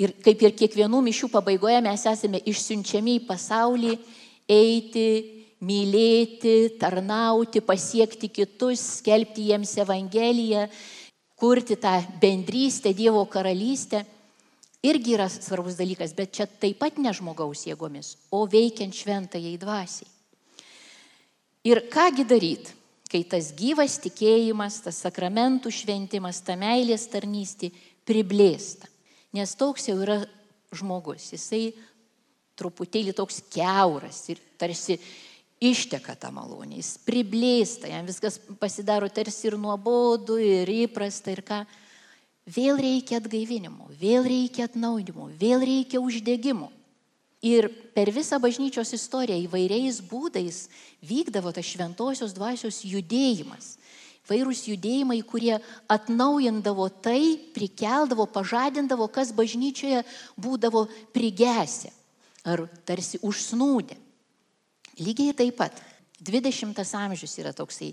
Ir 0.03 0.15
kaip 0.25 0.41
ir 0.41 0.55
kiekvienų 0.57 1.03
mišių 1.05 1.29
pabaigoje 1.33 1.79
mes 1.85 2.05
esame 2.09 2.41
išsiunčiami 2.49 3.19
į 3.19 3.25
pasaulį 3.27 3.97
eiti, 4.49 5.09
mylėti, 5.63 6.73
tarnauti, 6.81 7.61
pasiekti 7.63 8.29
kitus, 8.33 8.81
skelbti 8.99 9.49
jiems 9.51 9.77
Evangeliją, 9.85 10.65
kurti 11.39 11.77
tą 11.79 11.95
bendrystę, 12.21 12.93
Dievo 12.93 13.23
karalystę, 13.31 14.03
irgi 14.83 15.15
yra 15.17 15.29
svarbus 15.31 15.77
dalykas, 15.79 16.13
bet 16.17 16.33
čia 16.35 16.47
taip 16.47 16.81
pat 16.81 16.99
ne 16.99 17.13
žmogaus 17.15 17.65
jėgomis, 17.69 18.15
o 18.33 18.43
veikiant 18.49 18.95
šventajai 18.95 19.55
dvasiai. 19.61 20.09
Ir 21.63 21.79
kągi 21.87 22.25
daryti, 22.27 22.73
kai 23.07 23.21
tas 23.23 23.53
gyvas 23.55 23.95
tikėjimas, 24.03 24.81
tas 24.83 24.97
sakramentų 25.05 25.71
šventimas, 25.71 26.41
ta 26.43 26.57
meilės 26.59 27.05
tarnystė 27.07 27.69
priblėsta. 28.07 28.89
Nes 29.33 29.55
toks 29.55 29.87
jau 29.87 29.95
yra 30.03 30.17
žmogus, 30.75 31.29
jisai 31.31 31.71
truputėlį 32.59 33.13
toks 33.15 33.39
keuras 33.53 34.19
ir 34.33 34.41
tarsi 34.59 34.97
išteka 35.63 36.17
ta 36.19 36.33
malonė, 36.35 36.81
jis 36.81 36.97
priblėsta, 37.07 37.87
jam 37.89 38.05
viskas 38.09 38.41
pasidaro 38.59 39.07
tarsi 39.07 39.47
ir 39.47 39.57
nuobodu, 39.57 40.35
ir 40.41 40.69
įprasta, 40.83 41.31
ir 41.31 41.45
ką. 41.47 41.63
Vėl 42.43 42.75
reikia 42.75 43.21
atgaivinimo, 43.21 43.87
vėl 44.01 44.27
reikia 44.27 44.67
atnaudimo, 44.67 45.29
vėl 45.39 45.63
reikia 45.63 46.03
uždegimo. 46.03 46.73
Ir 47.43 47.67
per 47.91 48.07
visą 48.15 48.39
bažnyčios 48.39 48.93
istoriją 48.95 49.35
įvairiais 49.43 49.99
būdais 50.07 50.67
vykdavo 51.03 51.51
tas 51.51 51.67
šventosios 51.67 52.35
dvasios 52.35 52.79
judėjimas. 52.87 53.75
Vairūs 54.29 54.61
judėjimai, 54.69 55.19
kurie 55.27 55.57
atnaujindavo 55.91 56.87
tai, 57.03 57.35
prikeldavo, 57.51 58.23
pažadindavo, 58.31 59.09
kas 59.11 59.33
bažnyčioje 59.35 60.05
būdavo 60.39 60.85
prigęsę 61.11 61.91
ar 62.47 62.63
tarsi 62.87 63.19
užsnūdę. 63.19 63.99
Lygiai 65.03 65.35
taip 65.35 65.57
pat 65.59 65.83
20 66.23 66.79
amžius 66.95 67.35
yra 67.41 67.51
toksai 67.51 67.91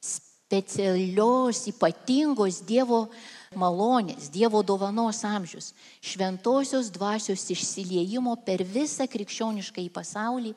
specialios, 0.00 1.64
ypatingos 1.72 2.60
Dievo 2.68 3.06
malonės, 3.56 4.30
Dievo 4.32 4.62
dovanos 4.62 5.22
amžius, 5.26 5.72
šventosios 6.04 6.90
dvasios 6.94 7.44
išsiliejimo 7.50 8.36
per 8.46 8.64
visą 8.64 9.08
krikščionišką 9.10 9.82
į 9.86 9.92
pasaulį, 9.94 10.52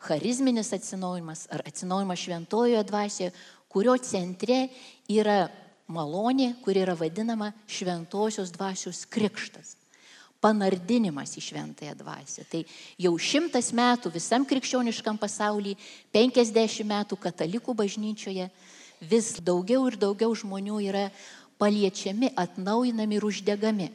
charizminis 0.00 0.72
atsinaujimas 0.76 1.46
ar 1.52 1.64
atsinaujimas 1.66 2.22
šventojoje 2.22 2.84
dvasioje, 2.88 3.34
kurio 3.70 3.96
centre 4.02 4.68
yra 5.10 5.50
malonė, 5.90 6.54
kuri 6.64 6.84
yra 6.84 6.96
vadinama 6.98 7.52
šventosios 7.68 8.52
dvasios 8.54 9.04
krikštas. 9.10 9.76
Panardinimas 10.40 11.34
į 11.36 11.42
šventąją 11.50 11.94
dvasę. 11.98 12.46
Tai 12.48 12.62
jau 13.04 13.12
šimtas 13.20 13.74
metų 13.76 14.08
visam 14.14 14.46
krikščioniškam 14.48 15.18
pasaulyje, 15.20 15.76
penkisdešimt 16.14 16.88
metų 16.88 17.18
katalikų 17.20 17.74
bažnyčioje 17.76 18.46
vis 19.00 19.34
daugiau 19.44 19.84
ir 19.88 19.98
daugiau 20.00 20.32
žmonių 20.32 20.80
yra 20.88 21.10
paliečiami, 21.60 22.32
atnaujinami 22.36 23.18
ir 23.18 23.26
uždegami 23.28 23.90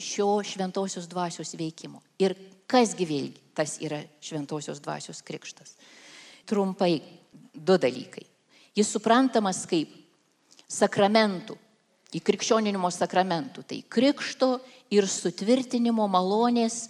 šio 0.00 0.40
šventosios 0.46 1.06
dvasios 1.10 1.54
veikimo. 1.58 2.00
Ir 2.18 2.34
kasgi 2.66 3.06
vėlgi 3.06 3.42
tas 3.54 3.76
yra 3.84 4.00
šventosios 4.24 4.80
dvasios 4.80 5.20
krikštas. 5.22 5.76
Trumpai 6.48 7.02
du 7.52 7.76
dalykai. 7.78 8.24
Jis 8.72 8.88
suprantamas 8.94 9.66
kaip 9.68 9.92
sakramentų, 10.72 11.58
įkrikščioninimo 12.16 12.90
sakramentų. 12.92 13.64
Tai 13.68 13.78
krikšto 13.92 14.50
ir 14.92 15.08
sutvirtinimo 15.08 16.06
malonės 16.10 16.86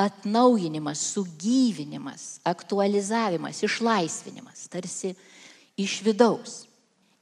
atnaujinimas, 0.00 1.00
sugyvinimas, 1.14 2.38
aktualizavimas, 2.44 3.62
išlaisvinimas, 3.64 4.66
tarsi 4.72 5.14
iš 5.80 6.00
vidaus. 6.04 6.64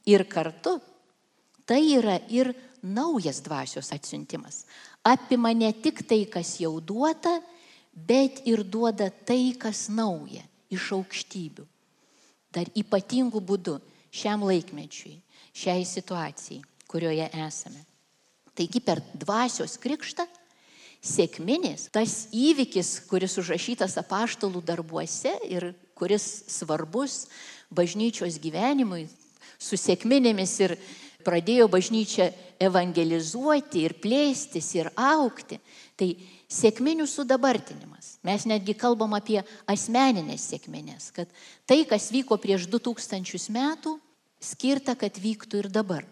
Ir 0.09 0.25
kartu 0.27 0.81
tai 1.73 1.95
yra 1.97 2.19
ir 2.29 2.53
naujas 2.85 3.41
dvasios 3.41 3.93
atsiuntimas. 3.97 4.67
Apima 5.03 5.55
ne 5.57 5.73
tik 5.73 6.03
tai, 6.05 6.27
kas 6.29 6.59
jau 6.61 6.81
duota, 6.85 7.39
bet 7.97 8.43
ir 8.45 8.61
duoda 8.61 9.09
tai, 9.09 9.55
kas 9.57 9.89
nauja 9.89 10.45
iš 10.69 10.91
aukštybių. 10.99 11.65
Dar 12.53 12.69
ypatingų 12.77 13.41
būdų 13.41 13.79
šiam 14.13 14.45
laikmečiui, 14.45 15.17
šiai 15.57 15.87
situacijai, 15.89 16.61
kurioje 16.93 17.31
esame. 17.41 17.81
Taigi 18.53 18.85
per 18.85 19.01
dvasios 19.17 19.79
krikštą 19.81 20.29
sėkminės, 21.01 21.89
tas 21.89 22.27
įvykis, 22.37 22.99
kuris 23.09 23.39
užrašytas 23.41 23.97
apaštalų 24.05 24.61
darbuose 24.61 25.33
ir 25.49 25.71
kuris 25.97 26.45
svarbus 26.53 27.23
bažnyčios 27.73 28.37
gyvenimui, 28.37 29.07
su 29.57 29.79
sėkminėmis 29.81 30.59
ir 30.67 30.77
pradėjo 31.25 31.69
bažnyčia 31.73 32.31
evangelizuoti 32.63 33.83
ir 33.87 33.97
plėstis 34.03 34.69
ir 34.77 34.91
aukti, 34.99 35.59
tai 35.97 36.15
sėkminių 36.53 37.07
sudabartinimas. 37.09 38.17
Mes 38.23 38.47
netgi 38.47 38.75
kalbam 38.79 39.17
apie 39.17 39.41
asmeninės 39.71 40.47
sėkminės, 40.53 41.11
kad 41.15 41.31
tai, 41.67 41.83
kas 41.89 42.11
vyko 42.15 42.39
prieš 42.39 42.69
2000 42.71 43.51
metų, 43.55 43.97
skirta, 44.43 44.95
kad 44.99 45.17
vyktų 45.19 45.65
ir 45.65 45.71
dabar. 45.73 46.07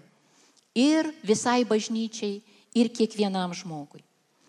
Ir 0.74 1.10
visai 1.26 1.62
bažnyčiai, 1.66 2.40
ir 2.74 2.90
kiekvienam 2.94 3.54
žmogui. 3.56 4.02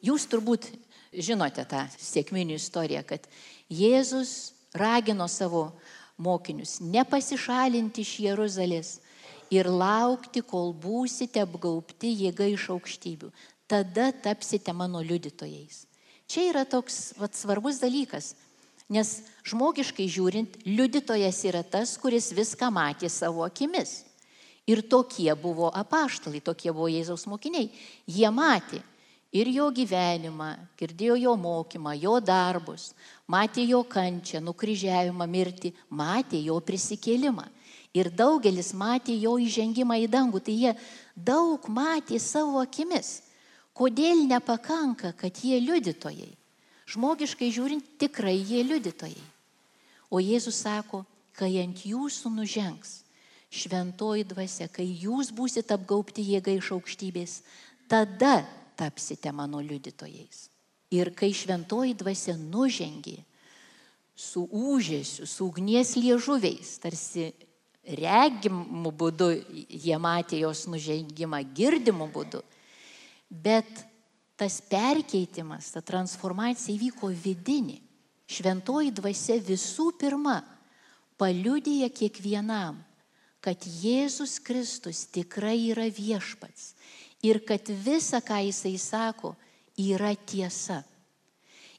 Jūs 0.05 0.27
turbūt 0.29 0.69
žinote 1.13 1.65
tą 1.69 1.85
sėkminių 1.97 2.57
istoriją, 2.57 3.03
kad 3.05 3.25
Jėzus 3.71 4.53
ragino 4.77 5.27
savo 5.29 5.71
mokinius 6.21 6.79
nepasišalinti 6.81 8.05
iš 8.05 8.13
Jeruzalės 8.27 8.91
ir 9.51 9.67
laukti, 9.67 10.41
kol 10.41 10.71
būsite 10.73 11.43
apgaupti 11.43 12.13
jėga 12.23 12.47
iš 12.53 12.69
aukštybių 12.75 13.31
tada 13.71 14.11
tapsite 14.11 14.73
mano 14.73 14.99
liudytojais. 14.99 15.85
Čia 16.27 16.49
yra 16.51 16.63
toks 16.67 17.13
vat, 17.15 17.31
svarbus 17.39 17.79
dalykas, 17.79 18.33
nes 18.91 19.21
žmogiškai 19.47 20.07
žiūrint, 20.11 20.57
liudytojas 20.67 21.39
yra 21.47 21.63
tas, 21.63 21.95
kuris 21.99 22.33
viską 22.35 22.67
matė 22.67 23.07
savo 23.07 23.45
akimis. 23.47 24.01
Ir 24.67 24.83
tokie 24.83 25.31
buvo 25.39 25.71
apaštalai, 25.71 26.43
tokie 26.43 26.71
buvo 26.71 26.89
Jėzaus 26.91 27.23
mokiniai. 27.31 27.71
Jie 28.07 28.27
matė 28.31 28.81
ir 29.31 29.47
jo 29.55 29.69
gyvenimą, 29.71 30.51
girdėjo 30.79 31.15
jo 31.23 31.37
mokymą, 31.39 31.95
jo 31.95 32.19
darbus, 32.19 32.91
matė 33.31 33.63
jo 33.71 33.85
kančią, 33.87 34.43
nukryžiavimą, 34.43 35.27
mirtį, 35.31 35.71
matė 35.89 36.43
jo 36.43 36.59
prisikėlimą. 36.59 37.47
Ir 37.97 38.07
daugelis 38.15 38.71
matė 38.77 39.17
jo 39.19 39.35
įžengimą 39.41 39.97
į 40.05 40.07
dangų, 40.11 40.39
tai 40.39 40.55
jie 40.55 40.71
daug 41.15 41.65
matė 41.67 42.21
savo 42.23 42.61
akimis. 42.63 43.19
Kodėl 43.75 44.23
nepakanka, 44.29 45.11
kad 45.17 45.43
jie 45.43 45.59
liudytojai? 45.59 46.31
Žmogiškai 46.91 47.51
žiūrint, 47.51 47.93
tikrai 47.99 48.37
jie 48.39 48.63
liudytojai. 48.67 49.27
O 50.11 50.19
Jėzus 50.19 50.63
sako, 50.63 51.05
kai 51.35 51.55
ant 51.63 51.83
jūsų 51.87 52.31
nužengs 52.35 53.01
šventoji 53.51 54.23
dvasia, 54.27 54.69
kai 54.71 54.85
jūs 54.87 55.31
būsite 55.35 55.75
apgaupti 55.75 56.23
jėga 56.23 56.53
iš 56.55 56.71
aukštybės, 56.77 57.41
tada 57.91 58.45
tapsite 58.79 59.31
mano 59.35 59.59
liudytojais. 59.59 60.47
Ir 60.91 61.11
kai 61.15 61.31
šventoji 61.35 61.95
dvasia 61.99 62.37
nužengė 62.39 63.19
su 64.15 64.45
užėsiu, 64.47 65.27
su 65.27 65.47
ugnies 65.47 65.95
liežuviais, 65.99 66.77
tarsi 66.83 67.31
regimų 67.85 68.91
būdu 68.93 69.31
jie 69.67 69.97
matė 69.97 70.41
jos 70.43 70.67
nužengimą, 70.69 71.41
girdimų 71.55 72.07
būdu, 72.13 72.43
Bet 73.31 73.69
tas 74.35 74.59
perkeitimas, 74.67 75.71
ta 75.71 75.79
transformacija 75.79 76.75
įvyko 76.75 77.13
vidinį. 77.15 77.79
Šventoji 78.31 78.91
dvasia 78.95 79.37
visų 79.39 79.91
pirma 79.99 80.41
paliudija 81.19 81.87
kiekvienam, 81.91 82.81
kad 83.39 83.63
Jėzus 83.63 84.37
Kristus 84.43 85.05
tikrai 85.07 85.71
yra 85.71 85.87
viešpats 85.87 86.73
ir 87.23 87.39
kad 87.47 87.71
visa, 87.85 88.19
ką 88.19 88.41
jisai 88.49 88.75
sako, 88.79 89.33
yra 89.79 90.11
tiesa. 90.15 90.81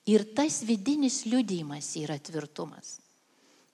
Ir 0.08 0.24
tas 0.34 0.62
vidinis 0.64 1.22
liudijimas 1.28 1.92
yra 2.00 2.16
tvirtumas. 2.16 2.96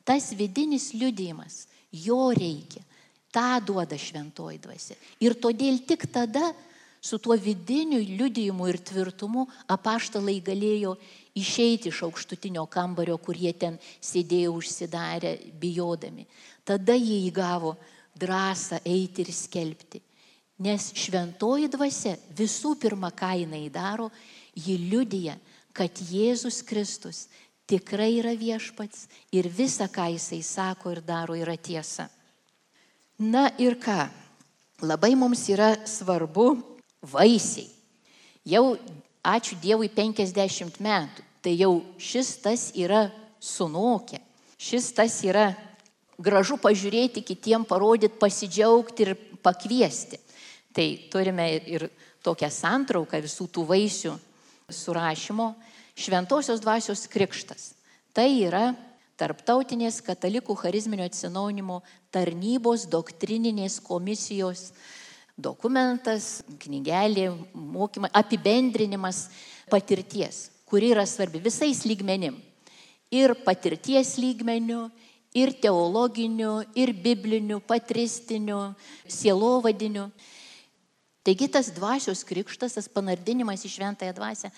Tas 0.04 0.32
vidinis 0.34 0.90
liudijimas, 0.96 1.66
jo 1.92 2.30
reikia. 2.34 2.84
Ta 3.30 3.60
duoda 3.60 3.98
šventoji 3.98 4.58
dvasia. 4.62 4.96
Ir 5.20 5.36
todėl 5.36 5.82
tik 5.86 6.06
tada 6.12 6.54
su 7.00 7.18
tuo 7.18 7.36
vidiniu 7.36 8.00
liudijimu 8.00 8.66
ir 8.70 8.78
tvirtumu 8.80 9.44
apaštalai 9.70 10.38
galėjo 10.44 10.96
išeiti 11.38 11.92
iš 11.92 12.02
aukštutinio 12.08 12.64
kambario, 12.66 13.18
kur 13.18 13.36
jie 13.36 13.52
ten 13.52 13.78
sėdėjo 14.00 14.56
užsidarę, 14.58 15.36
bijodami. 15.60 16.26
Tada 16.64 16.96
jie 16.96 17.20
įgavo 17.28 17.76
drąsą 18.18 18.80
eiti 18.84 19.22
ir 19.22 19.32
skelbti. 19.32 20.02
Nes 20.58 20.90
šventoji 20.98 21.68
dvasia 21.70 22.16
visų 22.34 22.74
pirma, 22.82 23.12
ką 23.14 23.30
jinai 23.44 23.68
daro, 23.70 24.08
ji 24.58 24.74
liudija, 24.88 25.36
kad 25.70 26.00
Jėzus 26.10 26.64
Kristus 26.66 27.28
tikrai 27.68 28.18
yra 28.18 28.32
viešpats 28.38 29.06
ir 29.36 29.48
visa, 29.52 29.88
ką 29.92 30.08
jisai 30.14 30.40
sako 30.42 30.94
ir 30.94 31.02
daro, 31.04 31.36
yra 31.36 31.56
tiesa. 31.56 32.08
Na 33.18 33.48
ir 33.58 33.76
ką, 33.82 34.08
labai 34.82 35.14
mums 35.18 35.44
yra 35.52 35.74
svarbu 35.86 36.54
vaisiai. 37.02 37.68
Jau, 38.48 38.78
ačiū 39.26 39.58
Dievui, 39.60 39.90
50 39.92 40.80
metų. 40.80 41.24
Tai 41.42 41.52
jau 41.54 41.72
šis 42.02 42.30
tas 42.42 42.62
yra 42.74 43.08
sunokę. 43.40 44.18
Šis 44.58 44.90
tas 44.96 45.20
yra 45.22 45.52
gražu 46.18 46.56
pažiūrėti, 46.58 47.22
kitiem 47.22 47.66
parodyti, 47.68 48.18
pasidžiaugti 48.18 49.04
ir 49.06 49.12
pakviesti. 49.42 50.18
Tai 50.74 50.86
turime 51.12 51.46
ir 51.58 51.86
tokią 52.26 52.50
santrauką 52.50 53.20
visų 53.22 53.46
tų 53.54 53.64
vaisių 53.68 54.14
surašymo. 54.70 55.52
Šventosios 55.98 56.62
dvasios 56.62 57.08
krikštas. 57.10 57.72
Tai 58.14 58.28
yra 58.46 58.70
Tarptautinės 59.18 59.96
katalikų 60.06 60.54
charizminio 60.60 61.02
atsinaujinimo 61.08 61.80
tarnybos 62.14 62.84
doktrininės 62.86 63.80
komisijos 63.82 64.68
dokumentas, 65.34 66.44
knygelė, 66.62 67.32
mokymai, 67.50 68.12
apibendrinimas 68.14 69.24
patirties, 69.70 70.44
kuri 70.70 70.92
yra 70.94 71.02
svarbi 71.02 71.42
visais 71.42 71.82
lygmenim. 71.82 72.38
Ir 73.10 73.34
patirties 73.42 74.14
lygmenių, 74.22 74.84
ir 75.34 75.54
teologinių, 75.66 76.54
ir 76.78 76.94
biblinių, 76.94 77.58
patristinių, 77.66 78.60
sielovadinių. 79.10 80.06
Taigi 81.26 81.50
tas 81.58 81.72
dvasios 81.74 82.22
krikštas, 82.24 82.78
tas 82.78 82.86
panardinimas 82.86 83.66
į 83.66 83.72
šventąją 83.74 84.14
dvasę, 84.16 84.54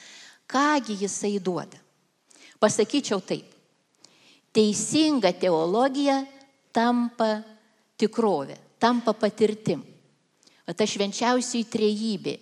kągi 0.50 0.98
jisai 1.04 1.38
duoda? 1.38 1.78
Pasakyčiau 2.60 3.22
taip. 3.22 3.46
Teisinga 4.50 5.30
teologija 5.38 6.18
tampa 6.74 7.38
tikrovė, 8.00 8.58
tampa 8.82 9.14
patirtim 9.14 9.86
ta 10.74 10.86
švenčiausiai 10.86 11.66
trejybė. 11.68 12.36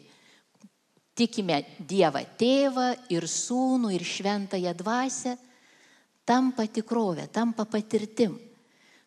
Tikime 1.18 1.62
Dievą 1.82 2.22
Tėvą 2.38 2.88
ir 3.10 3.26
Sūnų 3.26 3.90
ir 3.96 4.04
Šventąją 4.06 4.74
Dvasę, 4.78 5.34
tampa 6.28 6.66
tikrovė, 6.66 7.28
tampa 7.32 7.64
patirtim. 7.64 8.38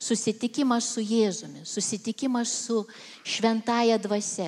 susitikimas 0.01 0.83
su 0.95 1.01
Jėzumi, 1.01 1.61
susitikimas 1.61 2.49
su 2.49 2.87
šventaja 3.23 3.99
dvasia, 4.01 4.47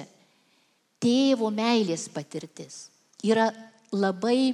tėvo 0.98 1.52
meilės 1.54 2.08
patirtis 2.10 2.90
yra 3.22 3.52
labai 3.94 4.54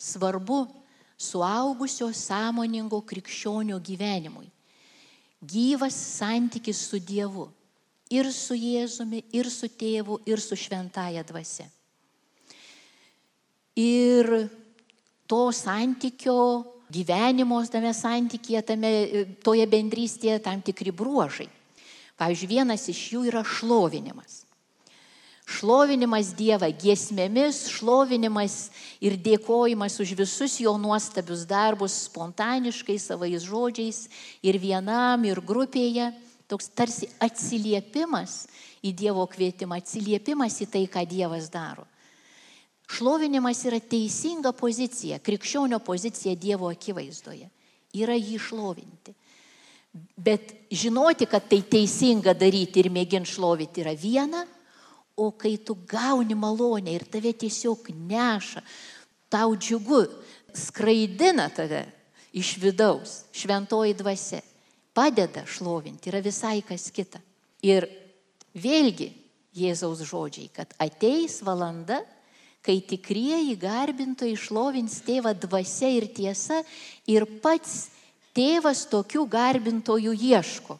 svarbu 0.00 0.64
suaugusio 1.20 2.10
sąmoningo 2.12 3.02
krikščionio 3.04 3.78
gyvenimui. 3.78 4.48
Gyvas 5.40 5.96
santykis 6.18 6.80
su 6.88 6.98
Dievu. 6.98 7.48
Ir 8.10 8.26
su 8.34 8.56
Jėzumi, 8.58 9.22
ir 9.32 9.46
su 9.50 9.68
tėvu, 9.68 10.18
ir 10.26 10.40
su 10.42 10.56
šventaja 10.58 11.22
dvasia. 11.22 11.68
Ir 13.78 14.26
to 15.30 15.44
santykio 15.54 16.40
gyvenimo 16.90 17.60
tame 17.70 17.92
santykėje, 17.94 18.62
tame, 18.66 18.90
toje 19.46 19.66
bendrystėje 19.70 20.40
tam 20.42 20.58
tikri 20.66 20.90
bruožai. 20.90 21.46
Pavyzdžiui, 22.18 22.50
vienas 22.50 22.88
iš 22.90 23.04
jų 23.14 23.22
yra 23.30 23.44
šlovinimas. 23.46 24.42
Šlovinimas 25.50 26.30
Dievą 26.38 26.68
giesmėmis, 26.78 27.64
šlovinimas 27.74 28.68
ir 29.02 29.16
dėkojimas 29.18 29.96
už 30.02 30.12
visus 30.20 30.60
jo 30.62 30.76
nuostabius 30.78 31.42
darbus 31.48 31.96
spontaniškai, 32.06 32.94
savais 33.02 33.42
žodžiais 33.48 34.04
ir 34.46 34.60
vienam, 34.62 35.24
ir 35.26 35.42
grupėje. 35.42 36.12
Toks 36.50 36.70
tarsi 36.74 37.08
atsiliepimas 37.22 38.44
į 38.82 38.92
Dievo 39.02 39.26
kvietimą, 39.30 39.80
atsiliepimas 39.82 40.60
į 40.62 40.68
tai, 40.70 40.84
ką 40.90 41.02
Dievas 41.10 41.50
daro. 41.50 41.86
Šlovinimas 42.90 43.64
yra 43.66 43.78
teisinga 43.78 44.50
pozicija, 44.54 45.20
krikščionio 45.22 45.78
pozicija 45.82 46.34
Dievo 46.38 46.70
akivaizdoje. 46.70 47.50
Yra 47.98 48.14
jį 48.18 48.38
šlovinti. 48.38 49.14
Bet 50.14 50.54
žinoti, 50.70 51.26
kad 51.26 51.46
tai 51.50 51.62
teisinga 51.66 52.34
daryti 52.38 52.82
ir 52.82 52.90
mėginti 52.94 53.34
šlovinti 53.34 53.82
yra 53.82 53.94
viena, 53.98 54.44
o 55.16 55.30
kai 55.32 55.56
tu 55.58 55.76
gauni 55.88 56.34
malonę 56.34 56.92
ir 56.94 57.04
tave 57.08 57.32
tiesiog 57.32 57.90
neša, 57.94 58.62
tau 59.30 59.54
džiugu, 59.56 60.04
skraidina 60.54 61.48
tave 61.54 61.84
iš 62.32 62.56
vidaus, 62.62 63.24
šventoji 63.32 63.94
dvasia, 63.98 64.40
padeda 64.94 65.44
šlovinti, 65.46 66.10
yra 66.10 66.22
visai 66.24 66.60
kas 66.66 66.90
kita. 66.94 67.20
Ir 67.62 67.86
vėlgi 68.54 69.10
Jėzaus 69.56 70.02
žodžiai, 70.06 70.48
kad 70.54 70.70
ateis 70.78 71.40
valanda, 71.42 72.00
kai 72.62 72.78
tikrieji 72.84 73.56
garbintojai 73.58 74.36
šlovins 74.38 75.00
tėvą 75.06 75.32
dvasia 75.42 75.90
ir 75.96 76.06
tiesa 76.14 76.60
ir 77.08 77.26
pats 77.42 77.88
tėvas 78.36 78.84
tokių 78.90 79.24
garbintojų 79.32 80.14
ieško. 80.14 80.76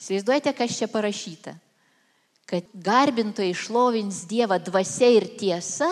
Įsivaizduojate, 0.00 0.52
kas 0.56 0.74
čia 0.80 0.88
parašyta? 0.90 1.54
Kad 2.46 2.66
garbintojai 2.74 3.54
šlovins 3.58 4.24
Dievą 4.30 4.58
dvasia 4.62 5.08
ir 5.16 5.26
tiesa 5.38 5.88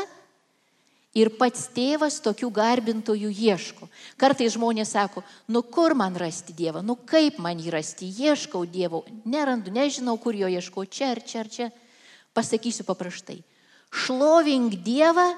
ir 1.15 1.33
pats 1.39 1.69
tėvas 1.75 2.21
tokių 2.23 2.51
garbintojų 2.55 3.31
ieško. 3.31 3.89
Kartai 4.19 4.47
žmonės 4.51 4.95
sako, 4.95 5.23
nu 5.51 5.63
kur 5.63 5.95
man 5.99 6.15
rasti 6.19 6.55
Dievą, 6.55 6.83
nu 6.83 6.95
kaip 6.95 7.41
man 7.43 7.59
jį 7.59 7.75
rasti, 7.75 8.07
ieškau 8.07 8.63
Dievo, 8.67 9.05
nerandu, 9.27 9.75
nežinau, 9.75 10.15
kur 10.19 10.35
jo 10.35 10.51
ieškau, 10.51 10.87
čia 10.87 11.11
ar 11.15 11.23
čia 11.27 11.43
ar 11.43 11.51
čia. 11.51 11.73
Pasakysiu 12.35 12.87
paprastai 12.87 13.43
šlovink 13.95 14.81
Dievą 14.85 15.29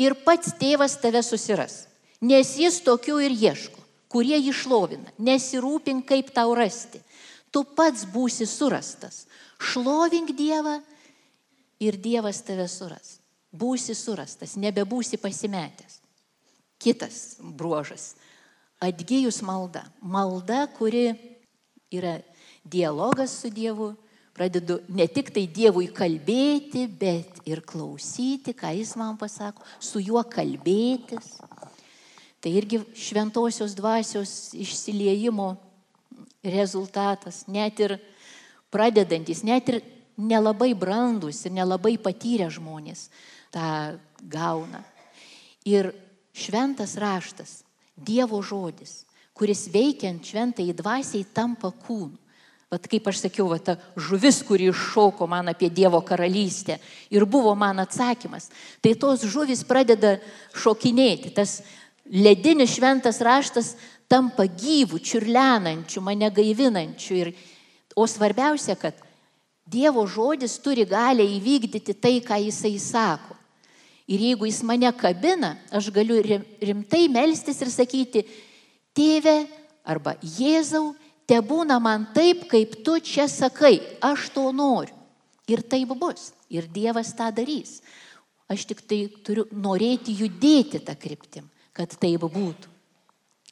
ir 0.00 0.16
pats 0.26 0.54
tėvas 0.60 0.98
tave 1.00 1.22
susiras. 1.24 1.84
Nes 2.24 2.54
jis 2.60 2.80
tokių 2.84 3.18
ir 3.26 3.34
ieško, 3.36 3.80
kurie 4.12 4.36
jį 4.38 4.54
šlovina. 4.56 5.12
Nesirūpink, 5.18 6.06
kaip 6.08 6.32
tau 6.36 6.54
rasti. 6.56 7.00
Tu 7.54 7.62
pats 7.62 8.02
būsi 8.10 8.48
surastas. 8.50 9.28
Šlovink 9.62 10.32
Dievą 10.34 10.80
ir 11.78 11.94
Dievas 12.02 12.40
tave 12.42 12.66
suras. 12.66 13.20
Būsi 13.54 13.94
surastas, 13.94 14.56
nebebūsi 14.58 15.20
pasimetęs. 15.22 16.00
Kitas 16.82 17.36
bruožas- 17.38 18.16
atgyjus 18.88 19.38
malda. 19.46 19.84
Malda, 20.02 20.66
kuri 20.66 21.14
yra 21.92 22.18
dialogas 22.66 23.30
su 23.30 23.50
Dievu, 23.50 23.94
pradedu 24.34 24.80
ne 24.88 25.06
tik 25.06 25.30
tai 25.30 25.46
Dievui 25.46 25.86
kalbėti, 25.94 26.88
bet 26.90 27.38
ir 27.46 27.62
klausyti, 27.62 28.52
ką 28.52 28.74
Jis 28.74 28.96
man 28.96 29.16
pasako, 29.16 29.62
su 29.78 30.00
juo 30.00 30.24
kalbėtis. 30.24 31.38
Tai 32.40 32.50
irgi 32.50 32.82
šventosios 32.92 33.74
dvasios 33.78 34.52
išsiliejimo 34.52 35.56
rezultatas, 36.44 37.44
net 37.48 37.80
ir 37.80 37.96
pradedantis, 38.70 39.42
net 39.42 39.68
ir 39.72 39.80
nelabai 40.16 40.74
brandus 40.76 41.44
ir 41.46 41.54
nelabai 41.56 41.96
patyrę 41.98 42.50
žmonės 42.52 43.08
tą 43.54 43.96
gauna. 44.20 44.84
Ir 45.64 45.92
šventas 46.34 46.98
raštas, 47.00 47.62
Dievo 47.94 48.40
žodis, 48.42 49.04
kuris 49.38 49.68
veikiant 49.70 50.18
šventai 50.26 50.72
dvasiai 50.74 51.22
tampa 51.30 51.70
kūnu. 51.70 52.18
Vat 52.72 52.88
kaip 52.90 53.06
aš 53.06 53.20
sakiau, 53.22 53.46
va, 53.52 53.60
ta 53.62 53.76
žuvis, 53.94 54.40
kuri 54.42 54.66
iššoko 54.72 55.28
man 55.30 55.52
apie 55.52 55.68
Dievo 55.70 56.00
karalystę 56.02 56.80
ir 57.14 57.22
buvo 57.22 57.52
man 57.54 57.78
atsakymas. 57.78 58.48
Tai 58.82 58.96
tos 58.98 59.22
žuvis 59.30 59.62
pradeda 59.68 60.16
šokinėti. 60.58 61.30
Tas 61.36 61.60
ledinis 62.10 62.74
šventas 62.74 63.22
raštas 63.22 63.76
tampa 64.10 64.46
gyvų, 64.46 65.00
čiurlenančių, 65.00 66.02
mane 66.04 66.30
gaivinančių. 66.34 67.16
Ir, 67.22 67.32
o 67.96 68.06
svarbiausia, 68.10 68.76
kad 68.78 69.00
Dievo 69.64 70.02
žodis 70.04 70.58
turi 70.60 70.84
galę 70.84 71.24
įvykdyti 71.24 71.94
tai, 71.96 72.18
ką 72.20 72.36
jisai 72.42 72.74
sako. 72.76 73.32
Ir 74.04 74.20
jeigu 74.20 74.44
jis 74.44 74.60
mane 74.60 74.90
kabina, 74.92 75.54
aš 75.72 75.88
galiu 75.88 76.18
rimtai 76.20 77.06
melstis 77.08 77.62
ir 77.64 77.70
sakyti, 77.72 78.26
tėve 78.92 79.46
arba 79.88 80.18
Jėzau, 80.20 80.92
te 81.24 81.38
būna 81.40 81.78
man 81.80 82.10
taip, 82.12 82.44
kaip 82.50 82.76
tu 82.84 82.98
čia 83.00 83.24
sakai, 83.32 83.78
aš 84.04 84.28
to 84.36 84.50
noriu. 84.52 84.92
Ir 85.48 85.64
taip 85.64 85.96
bus. 85.96 86.32
Ir 86.52 86.68
Dievas 86.68 87.12
tą 87.16 87.30
darys. 87.32 87.80
Aš 88.48 88.66
tik 88.68 88.84
tai 88.84 89.06
turiu 89.24 89.46
norėti 89.52 90.12
judėti 90.12 90.80
tą 90.84 90.92
kryptim, 91.00 91.48
kad 91.72 91.92
taip 92.00 92.28
būtų. 92.28 92.73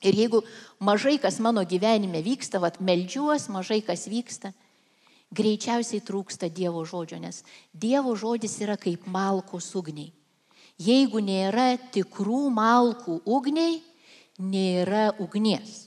Ir 0.02 0.16
jeigu 0.18 0.42
mažai 0.82 1.18
kas 1.22 1.38
mano 1.38 1.62
gyvenime 1.68 2.22
vyksta, 2.24 2.58
vad 2.62 2.80
melžiuos, 2.82 3.48
mažai 3.52 3.80
kas 3.86 4.08
vyksta, 4.10 4.50
greičiausiai 5.32 6.02
trūksta 6.04 6.50
Dievo 6.52 6.82
žodžio, 6.84 7.20
nes 7.22 7.42
Dievo 7.72 8.16
žodis 8.18 8.58
yra 8.64 8.76
kaip 8.76 9.06
malkos 9.06 9.70
ugniai. 9.78 10.10
Jeigu 10.82 11.20
nėra 11.22 11.76
tikrų 11.94 12.48
malkų 12.50 13.20
ugniai, 13.28 13.78
nėra 14.42 15.12
ugnies 15.22 15.86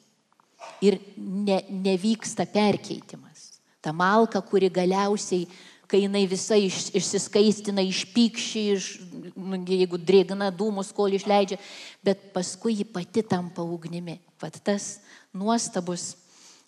ir 0.82 1.00
ne, 1.18 1.60
nevyksta 1.70 2.46
perkeitimas. 2.50 3.60
Ta 3.82 3.94
malka, 3.94 4.42
kuri 4.42 4.70
galiausiai, 4.74 5.46
kai 5.90 6.02
jinai 6.06 6.26
visa 6.30 6.58
iš, 6.58 6.90
išsiskaistina, 6.98 7.84
išpykščiai, 7.86 8.76
iš, 8.76 8.88
nu, 9.36 9.60
jeigu 9.70 10.00
drėgna 10.02 10.50
dūmus, 10.56 10.92
kol 10.96 11.14
išleidžia, 11.16 11.60
bet 12.06 12.32
paskui 12.34 12.80
ji 12.80 12.88
pati 12.90 13.24
tampa 13.26 13.64
ugnimi. 13.64 14.18
Vat 14.42 14.58
tas 14.66 14.98
nuostabus 15.36 16.14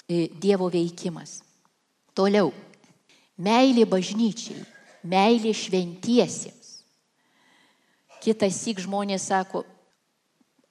e, 0.08 0.28
Dievo 0.42 0.70
veikimas. 0.74 1.42
Toliau. 2.18 2.54
Meilė 3.38 3.86
bažnyčiai, 3.86 4.64
meilė 5.06 5.52
šventiesiems. 5.54 6.80
Kitas 8.24 8.58
įk 8.70 8.82
žmonės 8.82 9.28
sako, 9.30 9.62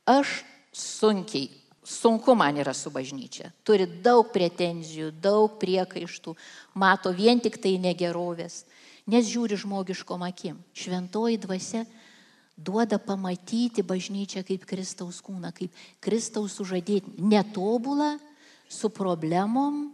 aš 0.07 0.41
sunkiai 0.75 1.47
sunku 1.87 2.35
man 2.35 2.59
yra 2.59 2.75
su 2.75 2.91
bažnyčia. 2.91 3.53
Turi 3.63 3.87
daug 3.87 4.33
pretenzijų, 4.35 5.13
daug 5.23 5.55
priekaištų, 5.61 6.35
mato 6.75 7.13
vien 7.15 7.39
tik 7.41 7.61
tai 7.63 7.77
negerovės, 7.79 8.65
nes 9.07 9.29
žiūri 9.31 9.59
žmogiškom 9.61 10.25
akim. 10.27 10.59
Šventoji 10.75 11.39
dvasia 11.39 11.85
duoda 12.59 12.99
pamatyti 12.99 13.85
bažnyčią 13.87 14.43
kaip 14.49 14.67
Kristaus 14.67 15.21
kūną, 15.23 15.53
kaip 15.55 15.75
Kristaus 16.03 16.57
sužadėti. 16.59 17.21
Netobulą, 17.23 18.17
su 18.69 18.91
problemom, 18.91 19.93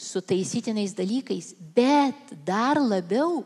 su 0.00 0.22
taisytinais 0.24 0.94
dalykais, 0.96 1.52
bet 1.76 2.32
dar 2.46 2.80
labiau 2.80 3.44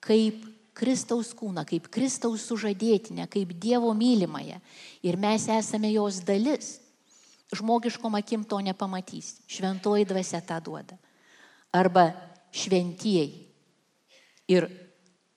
kaip 0.00 0.48
Kristaus 0.72 1.34
kūną, 1.36 1.66
kaip 1.68 1.90
Kristaus 1.92 2.46
sužadėtinę, 2.48 3.28
kaip 3.28 3.52
Dievo 3.60 3.92
mylimąją. 3.92 4.56
Ir 5.04 5.20
mes 5.20 5.44
esame 5.52 5.92
jos 5.92 6.22
dalis 6.24 6.78
žmogiškom 7.52 8.14
akim 8.14 8.44
to 8.44 8.60
nepamatys. 8.60 9.36
Šventoji 9.46 10.06
dvasia 10.08 10.40
tą 10.40 10.60
duoda. 10.60 10.96
Arba 11.72 12.10
šventieji. 12.52 13.48
Ir 14.48 14.68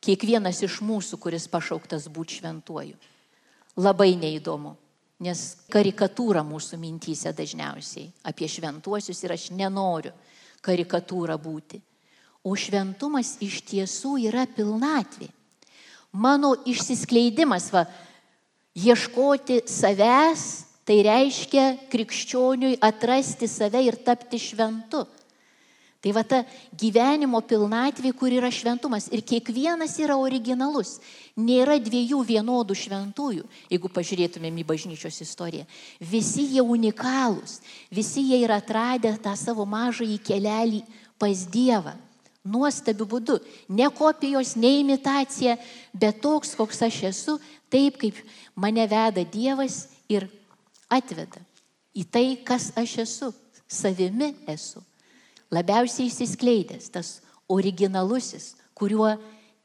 kiekvienas 0.04 0.62
iš 0.66 0.82
mūsų, 0.84 1.20
kuris 1.22 1.48
pašauktas 1.52 2.10
būti 2.12 2.42
šventuoju. 2.42 2.98
Labai 3.78 4.16
neįdomu. 4.16 4.76
nes 5.20 5.42
karikatūra 5.72 6.42
mūsų 6.44 6.76
mintyse 6.76 7.32
dažniausiai 7.32 8.10
apie 8.28 8.50
šventuosius 8.52 9.22
ir 9.24 9.32
aš 9.32 9.46
nenoriu 9.56 10.12
karikatūra 10.66 11.38
būti. 11.40 11.80
O 12.44 12.52
šventumas 12.60 13.38
iš 13.40 13.62
tiesų 13.64 14.18
yra 14.28 14.44
pilnatvė. 14.46 15.30
Mano 16.12 16.54
išsiskleidimas, 16.68 17.72
va, 17.74 17.86
ieškoti 18.76 19.64
savęs, 19.72 20.65
tai 20.86 21.02
reiškia 21.06 21.66
krikščioniui 21.92 22.80
atrasti 22.86 23.50
save 23.50 23.82
ir 23.88 23.98
tapti 24.06 24.40
šventu. 24.40 25.06
Tai 26.06 26.12
va 26.14 26.22
ta 26.22 26.44
gyvenimo 26.78 27.40
pilnatvė, 27.42 28.12
kur 28.14 28.30
yra 28.30 28.52
šventumas. 28.54 29.08
Ir 29.10 29.24
kiekvienas 29.26 29.96
yra 29.98 30.20
originalus. 30.22 31.00
Nėra 31.34 31.80
dviejų 31.82 32.20
vienodų 32.28 32.78
šventųjų, 32.78 33.48
jeigu 33.74 33.90
pažiūrėtumėm 33.90 34.60
į 34.62 34.68
bažnyčios 34.70 35.18
istoriją. 35.26 35.66
Visi 35.98 36.46
jie 36.52 36.62
unikalūs. 36.62 37.58
Visi 37.90 38.22
jie 38.28 38.44
yra 38.46 38.60
atradę 38.62 39.16
tą 39.18 39.34
savo 39.34 39.66
mažąjį 39.66 40.20
kelelį 40.30 40.84
pas 41.18 41.42
Dievą. 41.50 41.96
Nuostabiu 42.46 43.10
būdu. 43.10 43.40
Ne 43.74 43.90
kopijos, 43.90 44.54
ne 44.62 44.76
imitacija, 44.84 45.58
bet 45.90 46.22
toks, 46.22 46.54
koks 46.54 46.86
aš 46.86 47.02
esu, 47.10 47.40
taip 47.74 47.98
kaip 47.98 48.22
mane 48.54 48.86
veda 48.86 49.26
Dievas 49.26 49.88
ir 50.06 50.30
atveda 50.96 51.44
į 51.96 52.06
tai, 52.12 52.28
kas 52.48 52.72
aš 52.80 53.00
esu. 53.06 53.32
Savimi 53.66 54.28
esu 54.52 54.84
labiausiai 55.54 56.10
įsiskleidęs, 56.10 56.90
tas 56.94 57.20
originalusis, 57.52 58.54
kuriuo 58.78 59.16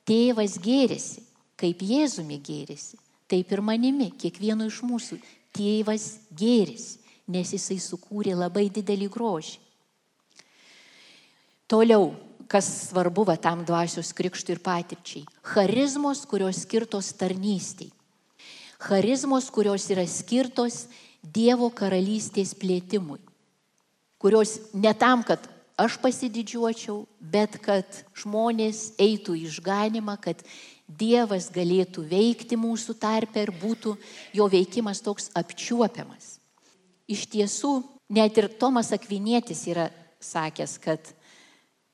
tėvas 0.08 0.58
gėrėsi, 0.62 1.24
kaip 1.60 1.82
Jėzumi 1.84 2.40
gėrėsi, 2.44 2.98
taip 3.30 3.52
ir 3.52 3.62
manimi, 3.64 4.10
kiekvienu 4.10 4.68
iš 4.70 4.80
mūsų 4.86 5.20
tėvas 5.56 6.06
gėrėsi, 6.36 6.98
nes 7.30 7.52
jisai 7.54 7.78
sukūrė 7.82 8.34
labai 8.38 8.68
didelį 8.72 9.10
grožį. 9.12 9.58
Toliau, 11.70 12.10
kas 12.50 12.66
svarbu 12.88 13.22
va 13.28 13.36
tam 13.38 13.62
dvasios 13.62 14.10
krikštui 14.16 14.56
ir 14.56 14.62
patirčiai. 14.64 15.22
Charizmos, 15.52 16.24
kurios 16.26 16.64
skirtos 16.64 17.12
tarnystėj. 17.14 17.92
Charizmos, 18.80 19.46
kurios 19.54 19.86
yra 19.92 20.02
skirtos 20.08 20.88
Dievo 21.22 21.68
karalystės 21.70 22.54
plėtimui. 22.56 23.20
Kurios 24.20 24.58
ne 24.72 24.92
tam, 24.96 25.22
kad 25.24 25.44
aš 25.80 25.96
pasididžiuočiau, 26.00 27.04
bet 27.20 27.56
kad 27.64 28.02
žmonės 28.16 28.92
eitų 29.00 29.36
išganimą, 29.46 30.18
kad 30.20 30.42
Dievas 30.90 31.46
galėtų 31.54 32.02
veikti 32.10 32.56
mūsų 32.58 32.96
tarpe 32.98 33.44
ir 33.44 33.52
būtų 33.54 33.94
jo 34.34 34.48
veikimas 34.50 34.98
toks 35.04 35.28
apčiuopiamas. 35.38 36.40
Iš 37.06 37.28
tiesų, 37.30 37.70
net 38.10 38.38
ir 38.42 38.48
Tomas 38.58 38.90
Akvinėtis 38.96 39.62
yra 39.70 39.86
sakęs, 40.18 40.76
kad 40.82 41.12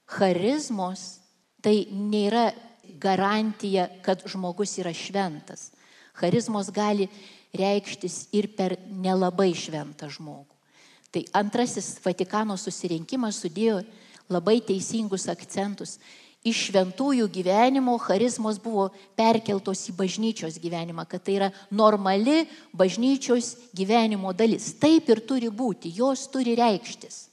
charizmos 0.09 1.19
tai 1.61 1.85
nėra 1.93 2.55
garantija, 3.01 3.91
kad 4.03 4.25
žmogus 4.25 4.79
yra 4.81 4.95
šventas. 4.97 5.71
Charizmos 6.17 6.71
gali 6.73 7.09
reikštis 7.57 8.27
ir 8.37 8.49
per 8.57 8.77
nelabai 8.89 9.53
šventą 9.57 10.09
žmogų. 10.13 10.53
Tai 11.13 11.23
antrasis 11.39 11.97
Vatikano 12.05 12.57
susirinkimas 12.61 13.41
sudėjo 13.41 13.81
labai 14.29 14.59
teisingus 14.65 15.29
akcentus. 15.33 15.97
Iš 16.47 16.69
šventųjų 16.69 17.27
gyvenimo 17.33 17.97
charizmos 17.99 18.61
buvo 18.63 18.91
perkeltos 19.19 19.81
į 19.91 19.97
bažnyčios 19.99 20.61
gyvenimą, 20.63 21.03
kad 21.11 21.25
tai 21.27 21.39
yra 21.41 21.49
normali 21.75 22.45
bažnyčios 22.77 23.57
gyvenimo 23.75 24.31
dalis. 24.37 24.69
Taip 24.79 25.09
ir 25.11 25.25
turi 25.27 25.51
būti, 25.51 25.91
jos 25.97 26.29
turi 26.31 26.55
reikštis. 26.59 27.25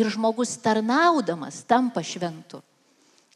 Ir 0.00 0.08
žmogus 0.08 0.54
tarnaudamas 0.64 1.60
tampa 1.68 2.00
šventu. 2.00 2.62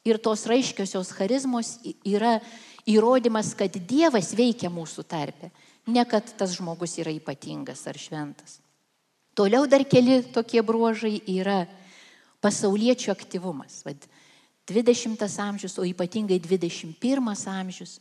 Ir 0.06 0.16
tos 0.22 0.46
raiškiosios 0.48 1.10
charizmos 1.12 1.74
yra 2.06 2.38
įrodymas, 2.86 3.52
kad 3.58 3.74
Dievas 3.88 4.32
veikia 4.36 4.70
mūsų 4.72 5.04
tarpe, 5.08 5.50
ne 5.86 6.04
kad 6.08 6.28
tas 6.38 6.54
žmogus 6.56 6.96
yra 7.02 7.12
ypatingas 7.14 7.84
ar 7.90 7.98
šventas. 7.98 8.60
Toliau 9.36 9.66
dar 9.68 9.84
keli 9.84 10.22
tokie 10.32 10.62
bruožai 10.64 11.18
yra 11.28 11.66
pasauliečių 12.40 13.10
aktyvumas. 13.12 13.82
Vad, 13.84 14.06
20 14.66 15.20
amžius, 15.44 15.76
o 15.78 15.84
ypatingai 15.86 16.38
21 16.42 17.20
amžius, 17.52 17.98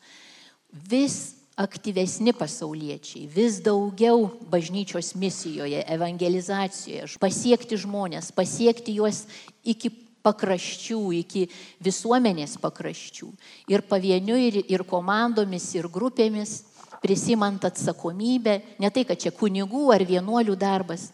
vis 0.71 1.35
aktyvesni 1.55 2.33
pasauliečiai, 2.35 3.27
vis 3.31 3.61
daugiau 3.63 4.27
bažnyčios 4.51 5.13
misijoje, 5.15 5.83
evangelizacijoje, 5.87 7.19
pasiekti 7.21 7.77
žmonės, 7.79 8.33
pasiekti 8.35 8.97
juos 8.97 9.23
iki 9.63 9.91
pakraščių, 10.25 10.99
iki 11.21 11.45
visuomenės 11.85 12.57
pakraščių. 12.61 13.29
Ir 13.71 13.85
pavieniu, 13.85 14.37
ir, 14.41 14.63
ir 14.65 14.83
komandomis, 14.89 15.69
ir 15.77 15.87
grupėmis 15.91 16.63
prisimant 17.05 17.61
atsakomybę, 17.67 18.59
ne 18.81 18.89
tai, 18.89 19.05
kad 19.05 19.21
čia 19.21 19.31
kunigų 19.35 19.91
ar 19.93 20.01
vienuolių 20.07 20.55
darbas, 20.57 21.11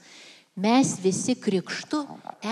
mes 0.56 0.96
visi 1.04 1.36
krikštu 1.36 2.06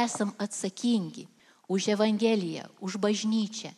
esam 0.04 0.34
atsakingi 0.38 1.28
už 1.70 1.94
Evangeliją, 1.96 2.66
už 2.82 2.98
bažnyčią, 3.00 3.72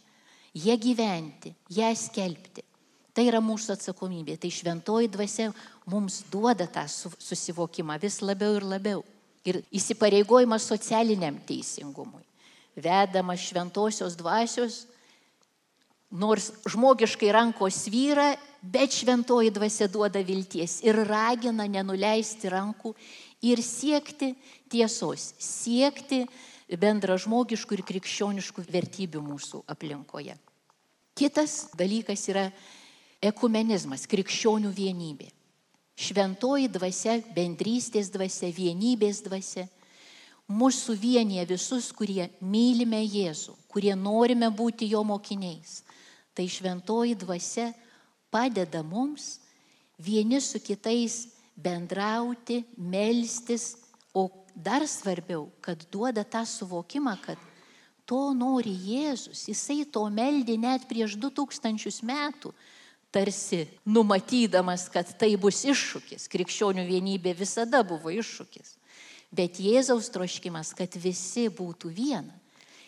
ją 0.56 0.76
gyventi, 0.80 1.54
ją 1.70 1.92
skelbti. 1.96 2.64
Tai 3.12 3.26
yra 3.28 3.42
mūsų 3.44 3.76
atsakomybė. 3.76 4.38
Tai 4.40 4.50
šventoji 4.56 5.12
dvasia 5.12 5.50
mums 5.92 6.22
duoda 6.32 6.68
tą 6.72 6.86
susivokimą 6.88 8.00
vis 8.00 8.22
labiau 8.24 8.56
ir 8.56 8.66
labiau. 8.66 9.04
Ir 9.44 9.60
įsipareigojimas 9.74 10.64
socialiniam 10.70 11.36
teisingumui. 11.48 12.24
Vedamas 12.76 13.44
šventosios 13.44 14.16
dvasios, 14.16 14.86
nors 16.12 16.52
žmogiškai 16.68 17.32
rankos 17.32 17.86
vyra, 17.92 18.36
bet 18.62 18.94
šventoji 18.96 19.52
dvasia 19.52 19.88
duoda 19.92 20.22
vilties 20.24 20.80
ir 20.86 21.00
ragina 21.08 21.66
nenuleisti 21.68 22.52
rankų 22.52 22.94
ir 23.48 23.62
siekti 23.64 24.34
tiesos, 24.72 25.34
siekti 25.40 26.24
bendražmogiškų 26.80 27.80
ir 27.80 27.84
krikščioniškų 27.88 28.64
vertybių 28.72 29.24
mūsų 29.26 29.64
aplinkoje. 29.72 30.38
Kitas 31.18 31.72
dalykas 31.76 32.24
yra 32.32 32.48
ekumenizmas, 33.22 34.08
krikščionių 34.08 34.72
vienybė. 34.74 35.28
Šventoji 36.02 36.70
dvasia, 36.72 37.20
bendrystės 37.36 38.10
dvasia, 38.14 38.50
vienybės 38.56 39.20
dvasia 39.26 39.68
mūsų 40.52 40.96
vienyje 41.00 41.46
visus, 41.50 41.92
kurie 41.96 42.28
mylime 42.42 43.02
Jėzų, 43.04 43.56
kurie 43.72 43.94
norime 43.96 44.50
būti 44.52 44.90
jo 44.92 45.04
mokiniais. 45.08 45.82
Tai 46.36 46.48
šventoji 46.48 47.16
dvasia 47.20 47.72
padeda 48.32 48.84
mums 48.84 49.40
vieni 50.00 50.42
su 50.42 50.60
kitais 50.60 51.28
bendrauti, 51.56 52.64
melstis, 52.78 53.76
o 54.14 54.28
dar 54.56 54.88
svarbiau, 54.88 55.50
kad 55.62 55.86
duoda 55.92 56.24
tą 56.24 56.44
suvokimą, 56.48 57.16
kad 57.24 57.40
to 58.06 58.34
nori 58.36 58.74
Jėzus, 58.74 59.46
jisai 59.48 59.86
to 59.88 60.04
meldė 60.12 60.58
net 60.60 60.88
prieš 60.90 61.16
2000 61.22 62.04
metų, 62.08 62.52
tarsi 63.12 63.66
numatydamas, 63.86 64.88
kad 64.92 65.08
tai 65.20 65.36
bus 65.40 65.64
iššūkis. 65.68 66.28
Krikščionių 66.32 66.88
vienybė 66.88 67.36
visada 67.38 67.84
buvo 67.88 68.12
iššūkis. 68.12 68.78
Bet 69.32 69.62
Jėzaus 69.64 70.12
troškimas, 70.12 70.74
kad 70.76 70.96
visi 71.00 71.48
būtų 71.48 71.92
viena. 71.96 72.36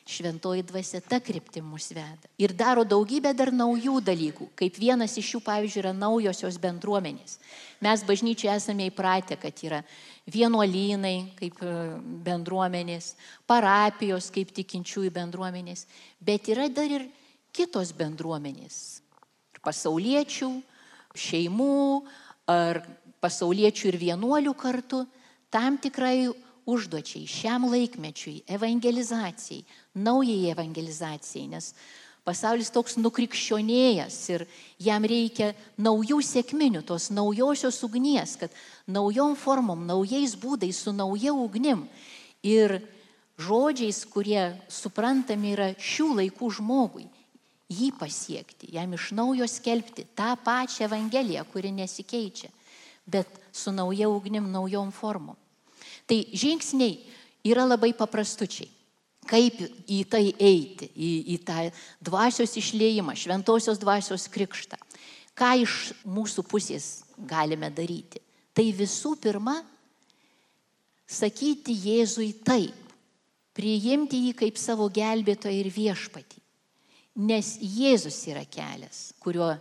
Šventoji 0.03 0.65
dvasia 0.67 0.99
ta 0.99 1.21
kryptim 1.23 1.63
mus 1.71 1.87
veda. 1.95 2.27
Ir 2.35 2.51
daro 2.59 2.83
daugybę 2.83 3.31
dar 3.31 3.53
naujų 3.55 4.01
dalykų, 4.03 4.49
kaip 4.59 4.75
vienas 4.75 5.15
iš 5.15 5.29
jų, 5.37 5.39
pavyzdžiui, 5.45 5.79
yra 5.79 5.93
naujosios 5.95 6.57
bendruomenės. 6.59 7.37
Mes 7.79 8.03
bažnyčiai 8.03 8.51
esame 8.57 8.89
įpratę, 8.89 9.37
kad 9.39 9.63
yra 9.63 9.79
vienuolynai 10.27 11.31
kaip 11.39 11.63
e, 11.63 11.77
bendruomenės, 12.27 13.13
parapijos 13.47 14.27
kaip 14.35 14.51
tikinčiųjų 14.59 15.13
bendruomenės, 15.15 15.85
bet 16.19 16.51
yra 16.51 16.67
dar 16.67 16.91
ir 16.99 17.07
kitos 17.55 17.95
bendruomenės. 17.95 18.99
Pasauliečių, 19.63 20.51
šeimų 21.15 22.03
ar 22.51 22.83
pasauliečių 23.23 23.93
ir 23.93 24.01
vienuolių 24.09 24.51
kartu 24.59 25.05
tam 25.53 25.77
tikrai 25.77 26.31
užduočiai, 26.65 27.27
šiam 27.27 27.67
laikmečiui, 27.69 28.41
evangelizacijai, 28.55 29.63
naujai 29.99 30.49
evangelizacijai, 30.53 31.49
nes 31.51 31.73
pasaulis 32.23 32.71
toks 32.71 32.95
nukrikščionėjęs 33.01 34.17
ir 34.31 34.45
jam 34.81 35.03
reikia 35.07 35.51
naujų 35.77 36.21
sėkminių, 36.23 36.83
tos 36.87 37.09
naujosios 37.11 37.81
ugnies, 37.83 38.37
kad 38.39 38.55
naujom 38.87 39.35
formom, 39.39 39.83
naujais 39.87 40.37
būdais, 40.39 40.79
su 40.85 40.95
nauja 40.95 41.35
ugnim 41.35 41.85
ir 42.43 42.79
žodžiais, 43.39 44.05
kurie 44.07 44.53
suprantami 44.71 45.53
yra 45.57 45.73
šių 45.75 46.09
laikų 46.21 46.49
žmogui, 46.59 47.07
jį 47.73 47.91
pasiekti, 47.99 48.71
jam 48.77 48.95
iš 48.95 49.11
naujo 49.17 49.47
skelbti 49.49 50.07
tą 50.15 50.33
pačią 50.45 50.87
Evangeliją, 50.87 51.43
kuri 51.51 51.73
nesikeičia, 51.75 52.51
bet 53.05 53.27
su 53.51 53.73
nauja 53.75 54.07
ugnim, 54.07 54.51
naujom 54.51 54.91
formom. 54.95 55.35
Tai 56.09 56.19
žingsniai 56.35 56.97
yra 57.47 57.65
labai 57.67 57.93
paprastučiai. 57.97 58.69
Kaip 59.23 59.61
į 59.87 60.01
tai 60.11 60.25
eiti, 60.35 60.89
į, 60.91 61.11
į 61.31 61.37
tą 61.47 61.69
dvasios 62.03 62.57
išlėjimą, 62.59 63.15
šventosios 63.15 63.79
dvasios 63.79 64.27
krikštą. 64.27 64.75
Ką 65.33 65.53
iš 65.63 65.93
mūsų 66.03 66.43
pusės 66.45 66.89
galime 67.17 67.71
daryti? 67.71 68.19
Tai 68.53 68.65
visų 68.75 69.15
pirma, 69.23 69.55
sakyti 71.07 71.73
Jėzui 71.73 72.33
taip, 72.45 72.75
priimti 73.55 74.19
jį 74.27 74.35
kaip 74.43 74.59
savo 74.59 74.89
gelbėtoją 74.93 75.63
ir 75.63 75.71
viešpatį. 75.73 76.41
Nes 77.23 77.55
Jėzus 77.61 78.19
yra 78.27 78.43
kelias, 78.49 79.13
kuriuo 79.21 79.53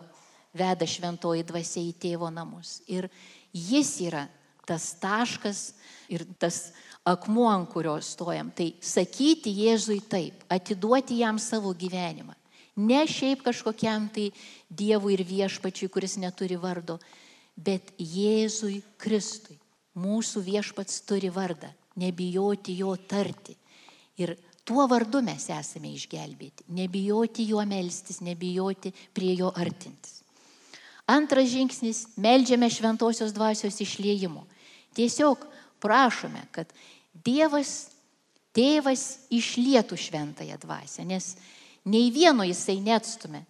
veda 0.57 0.89
šventoji 0.89 1.45
dvasia 1.49 1.83
į 1.85 1.93
tėvo 2.01 2.31
namus. 2.33 2.81
Ir 2.89 3.09
jis 3.53 3.95
yra 4.09 4.27
tas 4.69 4.93
taškas 5.01 5.73
ir 6.13 6.25
tas 6.39 6.71
akmuo, 7.09 7.49
ant 7.51 7.71
kurio 7.73 7.97
stojam. 8.05 8.53
Tai 8.55 8.69
sakyti 8.81 9.53
Jėzui 9.65 10.01
taip, 10.09 10.45
atiduoti 10.53 11.19
jam 11.23 11.41
savo 11.43 11.73
gyvenimą. 11.75 12.37
Ne 12.77 13.03
šiaip 13.09 13.43
kažkokiam 13.45 14.09
tai 14.13 14.31
Dievui 14.73 15.13
ir 15.19 15.27
viešpačiui, 15.29 15.91
kuris 15.93 16.17
neturi 16.17 16.57
vardo, 16.57 16.99
bet 17.57 17.93
Jėzui 18.01 18.81
Kristui. 18.97 19.59
Mūsų 19.93 20.41
viešpats 20.47 21.03
turi 21.05 21.29
vardą, 21.29 21.69
nebijoti 22.01 22.79
jo 22.79 22.95
tarti. 22.97 23.53
Ir 24.17 24.39
tuo 24.65 24.87
vardu 24.89 25.21
mes 25.21 25.51
esame 25.53 25.91
išgelbėti. 25.93 26.65
Nebijoti 26.73 27.45
juo 27.51 27.65
melstis, 27.69 28.23
nebijoti 28.25 28.95
prie 29.13 29.35
jo 29.37 29.53
artintis. 29.53 30.23
Antras 31.05 31.51
žingsnis- 31.53 32.07
melžiame 32.25 32.71
šventosios 32.71 33.35
dvasios 33.37 33.77
išliejimo. 33.85 34.47
Tiesiog 34.95 35.45
prašome, 35.83 36.47
kad 36.55 36.71
Dievas, 37.13 37.91
tėvas 38.57 39.27
išlietų 39.33 39.99
šventąją 40.01 40.57
dvasę, 40.63 41.05
nes 41.05 41.35
nei 41.85 42.11
vieno 42.15 42.47
jisai 42.47 42.79
neatstumė 42.81 43.43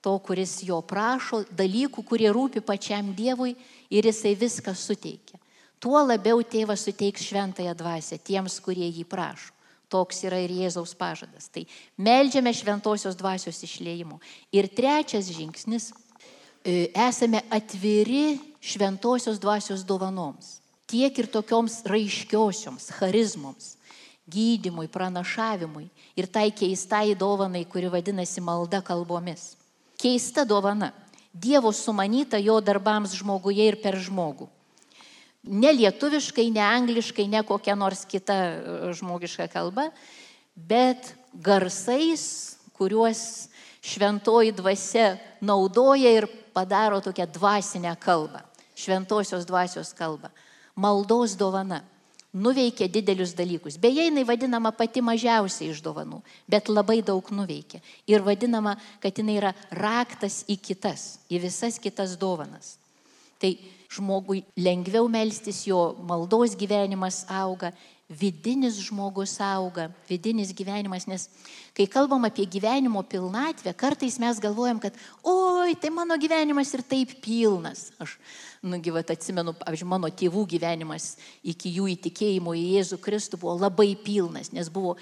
to, 0.00 0.14
kuris 0.24 0.60
jo 0.64 0.78
prašo, 0.86 1.42
dalykų, 1.52 2.04
kurie 2.06 2.30
rūpi 2.32 2.62
pačiam 2.64 3.12
Dievui 3.16 3.56
ir 3.90 4.08
jisai 4.08 4.36
viską 4.38 4.74
suteikia. 4.76 5.40
Tuo 5.80 6.00
labiau 6.04 6.44
tėvas 6.44 6.84
suteiks 6.86 7.24
šventąją 7.26 7.74
dvasę 7.76 8.20
tiems, 8.20 8.60
kurie 8.60 8.88
jį 8.88 9.04
prašo. 9.08 9.52
Toks 9.90 10.20
yra 10.22 10.38
ir 10.38 10.52
Jėzaus 10.54 10.92
pažadas. 10.94 11.48
Tai 11.50 11.64
melžiame 11.98 12.52
šventosios 12.54 13.16
dvasios 13.18 13.58
išlėjimo. 13.66 14.20
Ir 14.54 14.68
trečias 14.70 15.32
žingsnis 15.34 15.88
E, 16.64 16.90
esame 16.92 17.40
atviri 17.48 18.38
šventosios 18.60 19.40
dvasios 19.40 19.80
dovanoms, 19.84 20.59
tiek 20.90 21.18
ir 21.22 21.28
tokioms 21.30 21.80
raiškiosioms, 21.86 22.90
charizmoms, 22.98 23.76
gydimui, 24.30 24.88
pranašavimui 24.90 25.88
ir 26.18 26.26
tai 26.30 26.50
keistai 26.54 27.14
dovanai, 27.18 27.64
kuri 27.64 27.90
vadinasi 27.90 28.42
malda 28.42 28.82
kalbomis. 28.82 29.54
Keista 30.00 30.44
dovana. 30.44 30.92
Dievo 31.30 31.70
sumanyta 31.70 32.40
jo 32.42 32.56
darbams 32.58 33.14
žmoguje 33.14 33.68
ir 33.70 33.76
per 33.82 33.94
žmogų. 34.02 34.48
Ne 35.46 35.70
lietuviškai, 35.72 36.48
ne 36.52 36.62
angliškai, 36.64 37.28
ne 37.30 37.40
kokia 37.46 37.76
nors 37.78 38.02
kita 38.04 38.34
e, 38.34 38.56
žmogiška 38.98 39.46
kalba, 39.52 39.86
bet 40.54 41.14
garsais, 41.32 42.58
kuriuos 42.76 43.48
šventoji 43.80 44.52
dvasia 44.58 45.14
naudoja 45.40 46.12
ir 46.18 46.26
padaro 46.52 46.98
tokią 47.00 47.28
dvasinę 47.30 47.94
kalbą, 48.02 48.42
šventosios 48.76 49.46
dvasios 49.48 49.94
kalbą. 49.96 50.28
Maldos 50.80 51.36
dovana 51.36 51.82
nuveikia 52.32 52.88
didelius 52.88 53.34
dalykus. 53.34 53.76
Beje, 53.78 54.04
jinai 54.06 54.24
vadinama 54.24 54.70
pati 54.72 55.02
mažiausia 55.02 55.70
iš 55.70 55.82
dovanų, 55.82 56.20
bet 56.50 56.70
labai 56.70 57.00
daug 57.02 57.26
nuveikia. 57.34 57.80
Ir 58.06 58.22
vadinama, 58.22 58.76
kad 59.02 59.18
jinai 59.18 59.36
yra 59.40 59.54
raktas 59.74 60.44
į 60.48 60.56
kitas, 60.62 61.18
į 61.30 61.42
visas 61.42 61.78
kitas 61.82 62.14
dovanas. 62.18 62.76
Tai 63.42 63.56
žmogui 63.90 64.44
lengviau 64.60 65.08
melstis, 65.10 65.64
jo 65.66 65.96
maldos 66.06 66.54
gyvenimas 66.58 67.24
auga, 67.26 67.72
vidinis 68.10 68.80
žmogus 68.82 69.36
auga, 69.40 69.86
vidinis 70.08 70.50
gyvenimas, 70.56 71.06
nes 71.06 71.28
kai 71.76 71.86
kalbam 71.86 72.26
apie 72.26 72.42
gyvenimo 72.50 73.04
pilnatvę, 73.06 73.72
kartais 73.78 74.18
mes 74.18 74.40
galvojam, 74.42 74.80
kad, 74.82 74.96
oi, 75.22 75.76
tai 75.78 75.92
mano 75.94 76.18
gyvenimas 76.18 76.74
ir 76.74 76.82
taip 76.82 77.14
pilnas. 77.22 77.92
Aš, 78.02 78.16
nugi, 78.66 78.90
vat, 78.90 79.14
atsimenu, 79.14 79.54
pavyzdžiui, 79.62 79.90
mano 79.94 80.10
tėvų 80.10 80.42
gyvenimas 80.56 81.14
iki 81.46 81.70
jų 81.78 81.86
įtikėjimo 81.94 82.56
į 82.58 82.66
Jėzų 82.74 82.98
Kristų 83.04 83.40
buvo 83.44 83.54
labai 83.62 83.92
pilnas, 83.94 84.50
nes 84.50 84.72
buvo 84.74 84.96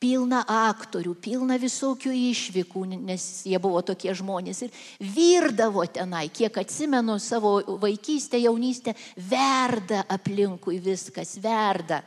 pilna 0.00 0.44
aktorių, 0.48 1.16
pilna 1.16 1.56
visokių 1.60 2.12
išvykų, 2.32 2.86
nes 3.08 3.24
jie 3.48 3.56
buvo 3.60 3.80
tokie 3.84 4.12
žmonės 4.16 4.64
ir 4.64 4.78
virdavo 5.00 5.84
tenai, 5.88 6.26
kiek 6.28 6.60
atsimenu 6.60 7.16
savo 7.20 7.58
vaikystę, 7.80 8.40
jaunystę, 8.40 8.96
verda 9.16 10.04
aplinkui 10.08 10.80
viskas, 10.84 11.38
verda 11.40 12.04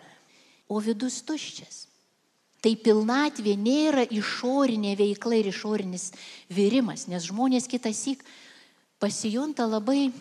o 0.74 0.82
vidus 0.82 1.22
tuščias. 1.28 1.86
Tai 2.64 2.72
pilnatvė 2.80 3.58
nėra 3.60 4.06
išorinė 4.08 4.96
veikla 4.96 5.42
ir 5.42 5.50
išorinis 5.52 6.12
virimas, 6.50 7.10
nes 7.12 7.28
žmonės 7.28 7.68
kitas 7.68 8.00
įk 8.08 8.24
pasijunta 9.04 9.68
labai 9.68 10.14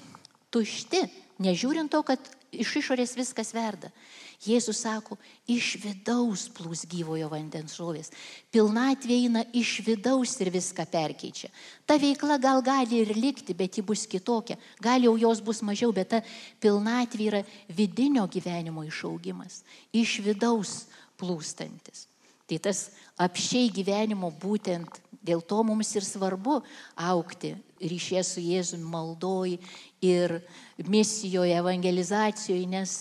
tušti, 0.51 1.05
nežiūrint 1.43 1.93
to, 1.93 2.03
kad 2.03 2.19
iš 2.53 2.75
išorės 2.83 3.15
viskas 3.17 3.55
verda. 3.55 3.93
Jėzus 4.42 4.81
sako, 4.83 5.14
iš 5.46 5.76
vidaus 5.78 6.48
plūs 6.50 6.83
gyvojo 6.90 7.28
vandens 7.31 7.76
žuvės. 7.78 8.11
Pilnatvė 8.50 9.18
eina 9.24 9.44
iš 9.55 9.76
vidaus 9.87 10.35
ir 10.42 10.50
viską 10.50 10.87
perkeičia. 10.90 11.50
Ta 11.87 11.94
veikla 12.02 12.40
gal 12.42 12.62
gali 12.66 13.05
ir 13.05 13.14
likti, 13.14 13.55
bet 13.55 13.78
ji 13.78 13.85
bus 13.87 14.02
kitokia. 14.11 14.59
Gal 14.83 15.07
jau 15.07 15.14
jos 15.20 15.42
bus 15.44 15.62
mažiau, 15.62 15.94
bet 15.94 16.11
ta 16.11 16.22
pilnatvė 16.62 17.28
yra 17.31 17.42
vidinio 17.70 18.26
gyvenimo 18.26 18.83
išaugimas. 18.88 19.62
Iš 19.94 20.18
vidaus 20.26 20.88
plūstantis. 21.20 22.09
Tai 22.50 22.59
tas 22.66 22.88
apšiai 23.22 23.70
gyvenimo 23.70 24.33
būtent 24.42 24.98
dėl 25.22 25.40
to 25.46 25.62
mums 25.62 25.94
ir 25.94 26.05
svarbu 26.05 26.59
aukti 26.98 27.55
ryšė 27.83 28.22
su 28.26 28.42
Jėzumi 28.42 28.87
maldoj 28.90 29.57
ir 30.02 30.35
misijoje, 30.83 31.55
evangelizacijoje, 31.62 32.66
nes 32.70 32.96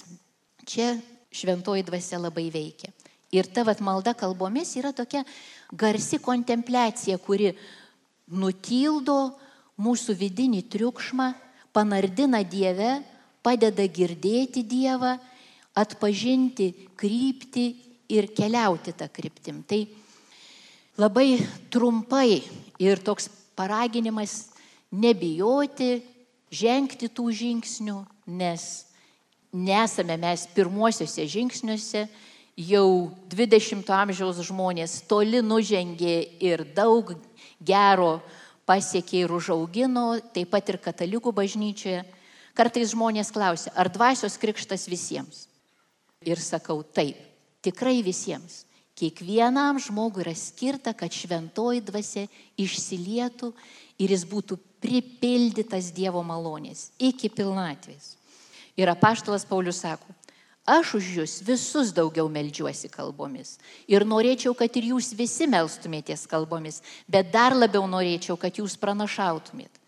čia 0.69 0.93
šventoji 1.31 1.85
dvasia 1.87 2.19
labai 2.21 2.49
veikia. 2.53 2.91
Ir 3.31 3.47
ta 3.47 3.63
vat 3.63 3.79
malda 3.79 4.13
kalbomis 4.13 4.75
yra 4.75 4.91
tokia 4.91 5.23
garsi 5.71 6.19
kontempliacija, 6.19 7.15
kuri 7.23 7.53
nutildo 8.27 9.37
mūsų 9.79 10.15
vidinį 10.19 10.65
triukšmą, 10.71 11.31
panardina 11.71 12.43
Dieve, 12.43 12.99
padeda 13.41 13.87
girdėti 13.87 14.65
Dievą, 14.67 15.15
atpažinti 15.71 16.67
kryptį 16.99 17.65
ir 18.11 18.27
keliauti 18.35 18.91
tą 18.91 19.07
kryptim. 19.07 19.63
Tai 19.63 19.85
labai 20.99 21.39
trumpai 21.71 22.41
ir 22.83 22.99
toks 22.99 23.29
paraginimas 23.55 24.51
nebijoti, 24.91 26.01
žengti 26.51 27.07
tų 27.07 27.31
žingsnių, 27.31 28.01
nes 28.27 28.90
nesame 29.51 30.17
mes 30.17 30.47
pirmuosiuose 30.55 31.25
žingsniuose, 31.27 32.05
jau 32.57 33.11
20-ojo 33.31 33.95
amžiaus 33.95 34.39
žmonės 34.47 35.01
toli 35.09 35.41
nužengė 35.43 36.15
ir 36.43 36.63
daug 36.75 37.13
gero 37.59 38.19
pasiekė 38.67 39.25
ir 39.25 39.33
užaugino, 39.35 40.19
taip 40.33 40.51
pat 40.53 40.69
ir 40.71 40.79
katalikų 40.81 41.33
bažnyčioje. 41.35 42.03
Kartais 42.55 42.91
žmonės 42.91 43.31
klausia, 43.31 43.71
ar 43.75 43.89
dvasios 43.91 44.35
krikštas 44.39 44.87
visiems? 44.91 45.47
Ir 46.27 46.39
sakau, 46.39 46.81
taip, 46.83 47.17
tikrai 47.63 48.01
visiems. 48.05 48.65
Kiekvienam 48.99 49.79
žmogui 49.81 50.21
yra 50.21 50.33
skirta, 50.37 50.91
kad 50.93 51.15
šventoji 51.15 51.81
dvasia 51.87 52.27
išsilietų 52.59 53.49
ir 54.03 54.13
jis 54.13 54.27
būtų 54.29 54.59
pripildytas 54.83 55.89
Dievo 55.95 56.21
malonės 56.27 56.91
iki 56.99 57.31
pilnatvės. 57.33 58.20
Ir 58.79 58.89
apaštalas 58.89 59.45
Paulius 59.45 59.81
sako, 59.83 60.13
aš 60.65 60.95
už 60.99 61.09
jūs 61.17 61.35
visus 61.43 61.91
daugiau 61.95 62.29
melžiuosi 62.31 62.89
kalbomis. 62.91 63.57
Ir 63.91 64.05
norėčiau, 64.07 64.55
kad 64.55 64.71
ir 64.79 64.91
jūs 64.93 65.11
visi 65.17 65.47
melstumėtės 65.49 66.27
kalbomis, 66.31 66.81
bet 67.11 67.31
dar 67.33 67.55
labiau 67.57 67.83
norėčiau, 67.89 68.37
kad 68.39 68.55
jūs 68.61 68.77
pranašautumėt. 68.79 69.81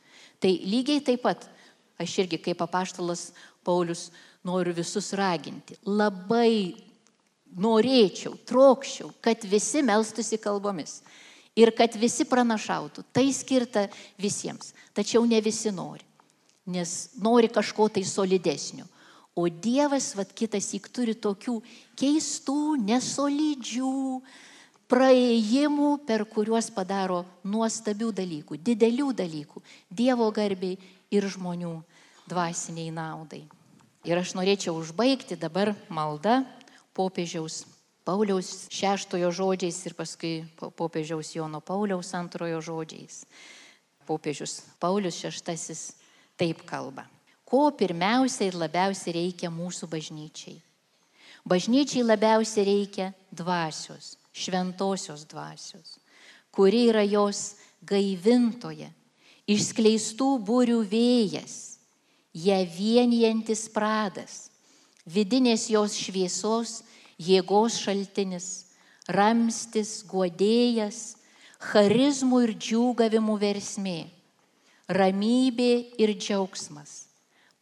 Tai 0.44 0.52
lygiai 0.52 1.04
taip 1.06 1.24
pat, 1.24 1.48
aš 2.02 2.18
irgi 2.26 2.42
kaip 2.50 2.62
apaštalas 2.66 3.32
Paulius 3.64 4.10
noriu 4.44 4.76
visus 4.76 5.14
raginti. 5.16 5.78
Labai 5.88 6.76
norėčiau, 7.56 8.36
trokščiau, 8.44 9.14
kad 9.24 9.46
visi 9.48 9.84
melstusi 9.86 10.42
kalbomis. 10.42 11.00
Ir 11.56 11.70
kad 11.78 11.94
visi 12.02 12.26
pranašautų. 12.26 13.06
Tai 13.14 13.24
skirta 13.30 13.86
visiems. 14.18 14.74
Tačiau 14.98 15.22
ne 15.30 15.38
visi 15.46 15.70
nori 15.72 16.02
nes 16.66 17.14
nori 17.20 17.50
kažko 17.52 17.90
tai 17.90 18.04
solidesnio. 18.08 18.86
O 19.36 19.48
Dievas, 19.50 20.14
vad 20.14 20.30
kitas 20.38 20.70
įk 20.78 20.92
turi 20.94 21.16
tokių 21.18 21.58
keistų, 21.98 22.78
nesolidžių 22.86 24.22
praėjimų, 24.92 25.90
per 26.06 26.28
kuriuos 26.30 26.70
padaro 26.74 27.24
nuostabių 27.42 28.12
dalykų, 28.14 28.60
didelių 28.62 29.10
dalykų, 29.18 29.64
Dievo 29.90 30.30
garbiai 30.30 30.78
ir 31.10 31.26
žmonių 31.26 31.80
dvasiniai 32.30 32.94
naudai. 32.94 33.42
Ir 34.06 34.20
aš 34.20 34.36
norėčiau 34.38 34.76
užbaigti 34.78 35.40
dabar 35.40 35.74
maldą 35.90 36.44
popiežiaus 36.94 37.64
Pauliaus 38.04 38.68
šeštojo 38.68 39.30
žodžiais 39.32 39.78
ir 39.88 39.94
paskui 39.96 40.32
popiežiaus 40.60 41.30
Jono 41.38 41.62
Pauliaus 41.64 42.10
antrojo 42.18 42.60
žodžiais. 42.60 43.24
Popiežius 44.04 44.60
Paulius 44.84 45.16
šeštasis 45.24 46.03
taip 46.38 46.66
kalba 46.70 47.08
ko 47.54 47.70
pirmiausia 47.70 48.48
ir 48.50 48.56
labiausiai 48.58 49.14
reikia 49.14 49.52
mūsų 49.54 49.86
bažnyčiai. 49.92 50.56
Bažnyčiai 51.46 52.02
labiausiai 52.02 52.66
reikia 52.66 53.12
dvasios, 53.30 54.16
šventosios 54.34 55.28
dvasios, 55.30 56.00
kuri 56.50 56.88
yra 56.90 57.04
jos 57.06 57.60
gaivintoje, 57.86 58.88
išskleistų 59.46 60.32
būrių 60.50 60.80
vėjas, 60.90 61.78
ją 62.34 62.58
vienijantis 62.74 63.68
pradas, 63.70 64.48
vidinės 65.06 65.68
jos 65.70 65.94
šviesos, 65.94 66.80
jėgos 67.22 67.78
šaltinis, 67.86 68.48
ramstis, 69.06 70.00
guodėjas, 70.10 71.20
charizmų 71.70 72.48
ir 72.48 72.58
džiūgavimų 72.58 73.38
versmė, 73.46 74.00
ramybė 74.94 75.72
ir 76.02 76.14
džiaugsmas 76.20 77.04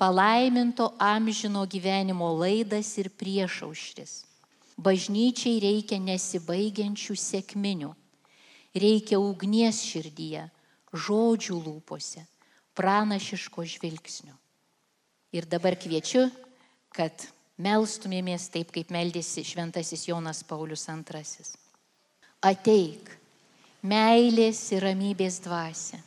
palaiminto 0.02 0.96
amžino 0.98 1.62
gyvenimo 1.70 2.32
laidas 2.34 2.98
ir 2.98 3.12
priešaušris. 3.14 4.24
Bažnyčiai 4.82 5.60
reikia 5.62 6.00
nesibaigiančių 6.02 7.18
sėkminių, 7.22 7.92
reikia 8.74 9.20
ugnies 9.22 9.84
širdyje, 9.86 10.48
žodžių 10.90 11.60
lūpose, 11.68 12.26
pranašiško 12.74 13.68
žvilgsnio. 13.76 14.34
Ir 15.38 15.46
dabar 15.46 15.78
kviečiu, 15.78 16.32
kad 16.90 17.30
melstumėmės 17.62 18.50
taip, 18.50 18.74
kaip 18.74 18.90
meldėsi 18.90 19.46
šventasis 19.46 20.10
Jonas 20.10 20.42
Paulius 20.42 20.90
II. 20.90 21.52
Ateik, 22.42 23.18
meilės 23.86 24.66
ir 24.74 24.90
ramybės 24.90 25.44
dvasia. 25.46 26.02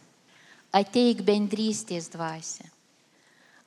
Ateik 0.74 1.22
bendrystės 1.22 2.10
dvasia 2.10 2.74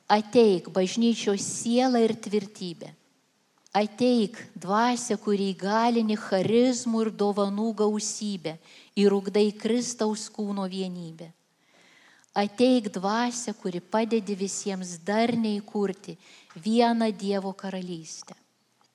ateik 0.08 0.70
bažnyčios 0.72 1.44
siela 1.44 2.00
ir 2.00 2.16
tvirtybė. 2.16 2.88
Ateik 3.76 4.38
dvasia, 4.56 5.18
kurį 5.20 5.52
galini 5.60 6.16
charizmų 6.16 7.04
ir 7.04 7.10
dovanų 7.12 7.68
gausybę 7.82 8.56
ir 8.96 9.12
ugdai 9.12 9.50
Kristaus 9.52 10.26
kūno 10.32 10.64
vienybę. 10.64 11.28
Ateik 12.32 12.88
dvasia, 12.94 13.52
kuri 13.52 13.80
padedi 13.80 14.34
visiems 14.38 14.96
darniai 15.04 15.60
kurti 15.60 16.16
vieną 16.56 17.10
Dievo 17.12 17.52
karalystę. 17.52 18.34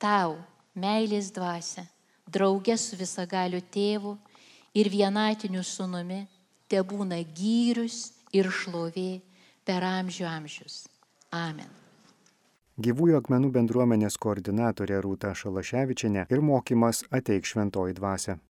Tau, 0.02 0.40
meilės 0.74 1.30
dvasia, 1.32 1.86
draugė 2.26 2.76
su 2.80 2.98
visagaliu 2.98 3.62
tėvu 3.62 4.18
ir 4.74 4.90
vienatiniu 4.90 5.62
sunumi, 5.64 6.24
te 6.74 6.82
būna 6.82 7.20
gyrius 7.38 7.98
ir 8.34 8.50
šlovė 8.50 9.22
per 9.68 9.86
amžių 9.86 10.26
amžius. 10.26 10.88
Amen. 11.30 11.70
Gyvųjų 12.82 13.20
akmenų 13.20 13.52
bendruomenės 13.54 14.18
koordinatorė 14.18 14.98
Rūta 15.06 15.36
Šalaševičiane 15.38 16.26
ir 16.34 16.42
mokymas 16.42 17.04
ateik 17.14 17.46
šventoji 17.46 17.94
dvasia. 18.00 18.40